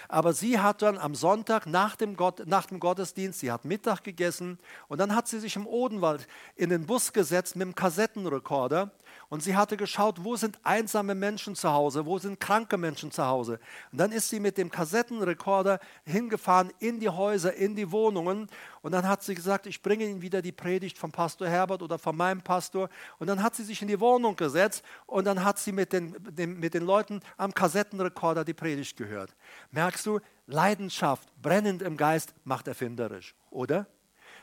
[0.09, 4.05] Aber sie hat dann am Sonntag nach dem, Gott, nach dem Gottesdienst, sie hat Mittag
[4.05, 6.27] gegessen und dann hat sie sich im Odenwald
[6.57, 8.91] in den Bus gesetzt mit dem Kassettenrekorder
[9.29, 13.25] und sie hatte geschaut, wo sind einsame Menschen zu Hause, wo sind kranke Menschen zu
[13.25, 13.61] Hause.
[13.93, 18.49] Und dann ist sie mit dem Kassettenrekorder hingefahren in die Häuser, in die Wohnungen.
[18.83, 21.99] Und dann hat sie gesagt, ich bringe Ihnen wieder die Predigt von Pastor Herbert oder
[21.99, 22.89] von meinem Pastor.
[23.19, 26.17] Und dann hat sie sich in die Wohnung gesetzt und dann hat sie mit den,
[26.35, 29.35] den mit den Leuten am Kassettenrekorder die Predigt gehört.
[29.71, 33.87] Merkst du, Leidenschaft, brennend im Geist, macht erfinderisch, oder?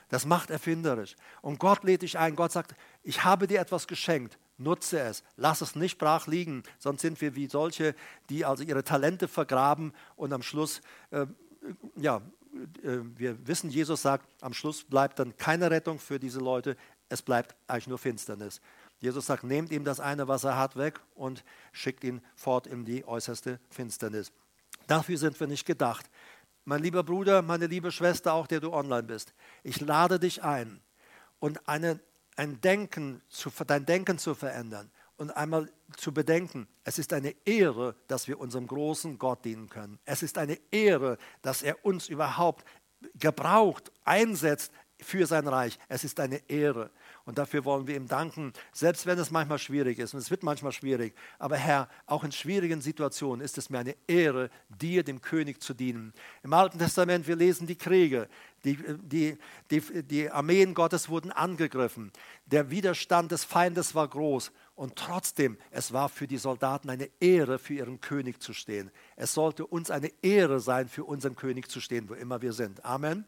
[0.10, 1.16] Das macht erfinderisch.
[1.42, 2.36] Und Gott lädt dich ein.
[2.36, 4.38] Gott sagt, ich habe dir etwas geschenkt.
[4.60, 7.94] Nutze es, lass es nicht brach liegen, sonst sind wir wie solche,
[8.30, 10.82] die also ihre Talente vergraben und am Schluss,
[11.12, 11.28] äh,
[11.96, 12.22] ja,
[12.82, 16.76] wir wissen, Jesus sagt, am Schluss bleibt dann keine Rettung für diese Leute,
[17.10, 18.62] es bleibt eigentlich nur Finsternis.
[19.00, 22.86] Jesus sagt, nehmt ihm das eine, was er hat, weg und schickt ihn fort in
[22.86, 24.32] die äußerste Finsternis.
[24.88, 26.10] Dafür sind wir nicht gedacht.
[26.66, 29.34] Mein lieber Bruder, meine liebe Schwester, auch der du online bist,
[29.64, 30.82] ich lade dich ein
[31.40, 32.00] und eine
[32.38, 37.96] ein Denken zu, dein Denken zu verändern und einmal zu bedenken, es ist eine Ehre,
[38.08, 40.00] dass wir unserem großen Gott dienen können.
[40.06, 42.66] Es ist eine Ehre, dass er uns überhaupt
[43.16, 45.78] gebraucht, einsetzt für sein Reich.
[45.90, 46.92] Es ist eine Ehre.
[47.28, 50.14] Und dafür wollen wir ihm danken, selbst wenn es manchmal schwierig ist.
[50.14, 51.14] Und es wird manchmal schwierig.
[51.40, 55.74] Aber Herr, auch in schwierigen Situationen ist es mir eine Ehre, dir, dem König, zu
[55.74, 56.14] dienen.
[56.42, 58.30] Im Alten Testament, wir lesen die Kriege.
[58.64, 59.38] Die, die,
[59.70, 62.14] die, die Armeen Gottes wurden angegriffen.
[62.46, 64.54] Der Widerstand des Feindes war groß.
[64.76, 68.90] Und trotzdem, es war für die Soldaten eine Ehre, für ihren König zu stehen.
[69.18, 72.86] Es sollte uns eine Ehre sein, für unseren König zu stehen, wo immer wir sind.
[72.86, 73.26] Amen.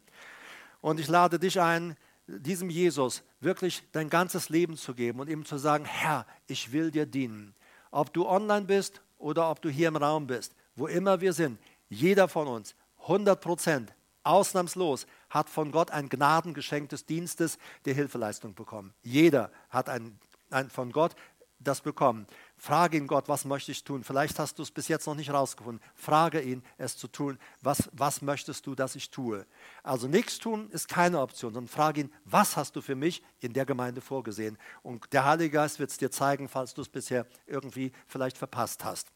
[0.79, 1.97] Und ich lade dich ein,
[2.37, 6.91] diesem Jesus wirklich dein ganzes Leben zu geben und ihm zu sagen, Herr, ich will
[6.91, 7.55] dir dienen.
[7.91, 11.59] Ob du online bist oder ob du hier im Raum bist, wo immer wir sind,
[11.89, 18.53] jeder von uns, 100 Prozent, ausnahmslos, hat von Gott ein Gnadengeschenk des Dienstes der Hilfeleistung
[18.53, 18.93] bekommen.
[19.01, 20.19] Jeder hat ein,
[20.51, 21.15] ein von Gott
[21.59, 22.25] das bekommen.
[22.57, 24.03] Frage ihn Gott, was möchte ich tun?
[24.03, 25.83] Vielleicht hast du es bis jetzt noch nicht rausgefunden.
[25.93, 27.37] Frage ihn, es zu tun.
[27.61, 29.45] Was, was möchtest du, dass ich tue?
[29.83, 33.53] Also nichts tun ist keine Option, sondern frage ihn, was hast du für mich in
[33.53, 34.57] der Gemeinde vorgesehen?
[34.83, 38.83] Und der Heilige Geist wird es dir zeigen, falls du es bisher irgendwie vielleicht verpasst
[38.85, 39.11] hast.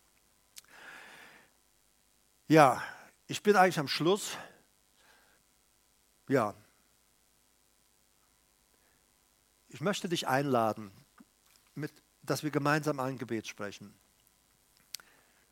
[2.47, 2.83] Ja,
[3.27, 4.37] ich bin eigentlich am Schluss.
[6.27, 6.53] Ja.
[9.69, 10.91] Ich möchte dich einladen,
[11.73, 13.93] mit dass wir gemeinsam ein Gebet sprechen.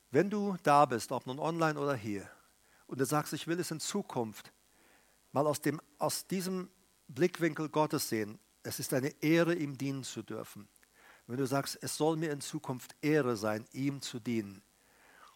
[0.09, 2.29] Wenn du da bist, ob nun online oder hier,
[2.87, 4.51] und du sagst, ich will es in Zukunft
[5.31, 6.69] mal aus, dem, aus diesem
[7.07, 10.67] Blickwinkel Gottes sehen, es ist eine Ehre, ihm dienen zu dürfen.
[11.27, 14.61] Wenn du sagst, es soll mir in Zukunft Ehre sein, ihm zu dienen.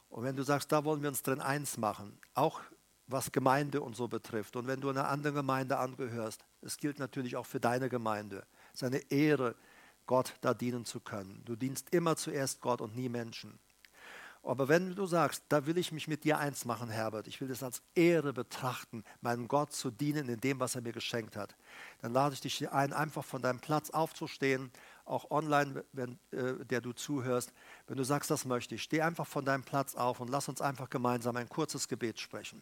[0.10, 2.62] Und wenn du sagst, da wollen wir uns drin eins machen, auch
[3.08, 4.56] was Gemeinde und so betrifft.
[4.56, 8.46] Und wenn du einer anderen Gemeinde angehörst, es gilt natürlich auch für deine Gemeinde.
[8.74, 9.56] Es ist eine Ehre,
[10.06, 11.42] Gott da dienen zu können.
[11.46, 13.60] Du dienst immer zuerst Gott und nie Menschen.
[14.46, 17.50] Aber wenn du sagst, da will ich mich mit dir eins machen, Herbert, ich will
[17.50, 21.56] es als Ehre betrachten, meinem Gott zu dienen in dem, was er mir geschenkt hat,
[22.02, 24.72] dann lade ich dich ein, einfach von deinem Platz aufzustehen,
[25.04, 27.54] auch online, wenn, äh, der du zuhörst.
[27.88, 30.62] Wenn du sagst, das möchte ich, steh einfach von deinem Platz auf und lass uns
[30.62, 32.62] einfach gemeinsam ein kurzes Gebet sprechen.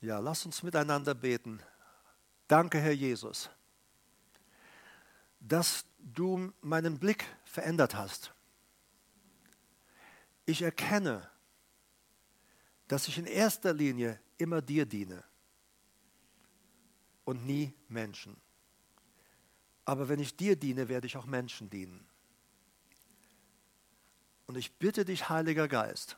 [0.00, 1.60] Ja, lass uns miteinander beten.
[2.48, 3.48] Danke, Herr Jesus
[5.48, 8.32] dass du meinen Blick verändert hast.
[10.44, 11.28] Ich erkenne,
[12.88, 15.24] dass ich in erster Linie immer dir diene.
[17.26, 18.36] und nie Menschen.
[19.84, 22.08] Aber wenn ich dir diene, werde ich auch Menschen dienen.
[24.46, 26.16] Und ich bitte dich, Heiliger Geist,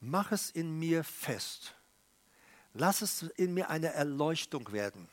[0.00, 1.74] mach es in mir fest.
[2.74, 5.08] Lass es in mir eine Erleuchtung werden,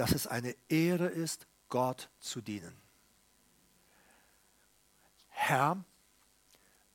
[0.00, 2.74] dass es eine Ehre ist, Gott zu dienen.
[5.28, 5.84] Herr,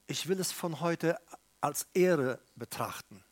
[0.08, 1.22] ich will es von heute
[1.62, 3.24] als Ehre betrachten,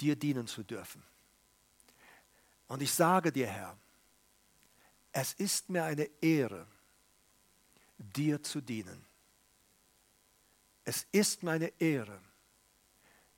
[0.00, 1.02] dir dienen zu dürfen.
[2.68, 3.76] Und ich sage dir, Herr,
[5.12, 6.66] es ist mir eine Ehre,
[7.98, 9.04] dir zu dienen.
[10.84, 12.18] Es ist meine Ehre,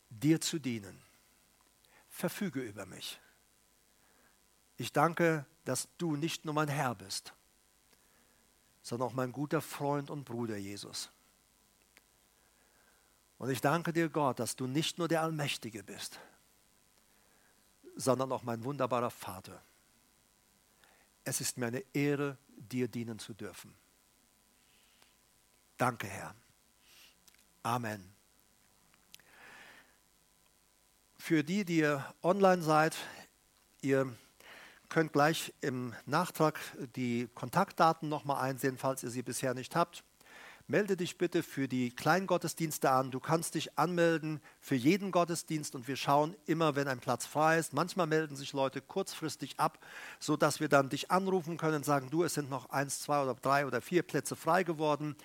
[0.09, 1.03] dir zu dienen.
[2.11, 3.19] Verfüge über mich.
[4.79, 7.35] Ich danke, dass du nicht nur mein Herr bist,
[8.81, 11.11] sondern auch mein guter Freund und Bruder Jesus.
[13.39, 16.19] Und ich danke dir, Gott, dass du nicht nur der Allmächtige bist,
[17.97, 19.61] sondern auch mein wunderbarer Vater.
[21.25, 23.75] Es ist mir eine Ehre, dir dienen zu dürfen.
[25.77, 26.35] Danke, Herr.
[27.65, 28.13] Amen.
[31.19, 32.97] Für die, die ihr online seid,
[33.83, 34.17] ihr
[34.89, 36.59] könnt gleich im Nachtrag
[36.97, 40.05] die Kontaktdaten nochmal einsehen, falls ihr sie bisher nicht habt
[40.69, 43.11] melde dich bitte für die Kleingottesdienste an.
[43.11, 47.59] Du kannst dich anmelden für jeden Gottesdienst und wir schauen immer, wenn ein Platz frei
[47.59, 47.73] ist.
[47.73, 49.79] Manchmal melden sich Leute kurzfristig ab,
[50.21, 53.35] sodass wir dann dich anrufen können und sagen, du, es sind noch eins, zwei oder
[53.35, 55.17] drei oder vier Plätze frei geworden.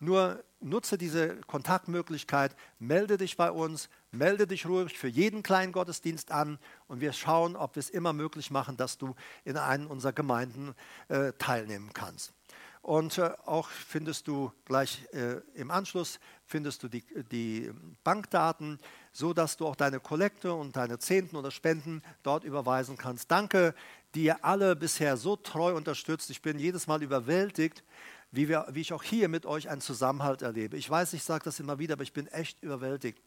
[0.00, 6.30] Nur nutze diese Kontaktmöglichkeit, melde dich bei uns, melde dich ruhig für jeden kleinen Gottesdienst
[6.30, 6.58] an
[6.88, 9.14] und wir schauen, ob wir es immer möglich machen, dass du
[9.44, 10.74] in einen unserer Gemeinden
[11.08, 12.34] äh, teilnehmen kannst.
[12.82, 17.70] Und äh, auch findest du gleich äh, im Anschluss findest du die, die
[18.04, 18.78] Bankdaten,
[19.12, 23.30] so dass du auch deine Kollekte und deine Zehnten oder Spenden dort überweisen kannst.
[23.30, 23.74] Danke,
[24.14, 26.30] die ihr alle bisher so treu unterstützt.
[26.30, 27.84] Ich bin jedes Mal überwältigt,
[28.32, 30.76] wie, wir, wie ich auch hier mit euch einen Zusammenhalt erlebe.
[30.76, 33.20] Ich weiß, ich sage das immer wieder, aber ich bin echt überwältigt.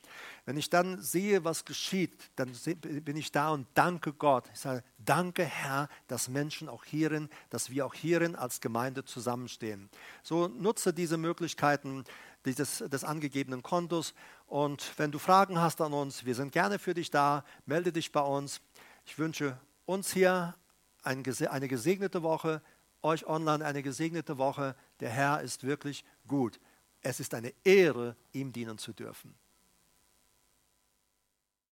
[0.46, 4.46] Wenn ich dann sehe, was geschieht, dann bin ich da und danke Gott.
[4.54, 9.90] Ich sage, danke Herr, dass Menschen auch hierin, dass wir auch hierin als Gemeinde zusammenstehen.
[10.24, 12.06] So nutze diese Möglichkeiten
[12.46, 14.14] dieses, des angegebenen Kontos
[14.48, 18.12] und wenn du Fragen hast an uns, wir sind gerne für dich da, melde dich
[18.12, 18.62] bei uns.
[19.06, 20.56] Ich wünsche uns hier
[21.04, 22.62] eine gesegnete Woche
[23.04, 24.76] euch online eine gesegnete Woche.
[25.00, 26.60] Der Herr ist wirklich gut.
[27.02, 29.36] Es ist eine Ehre, ihm dienen zu dürfen.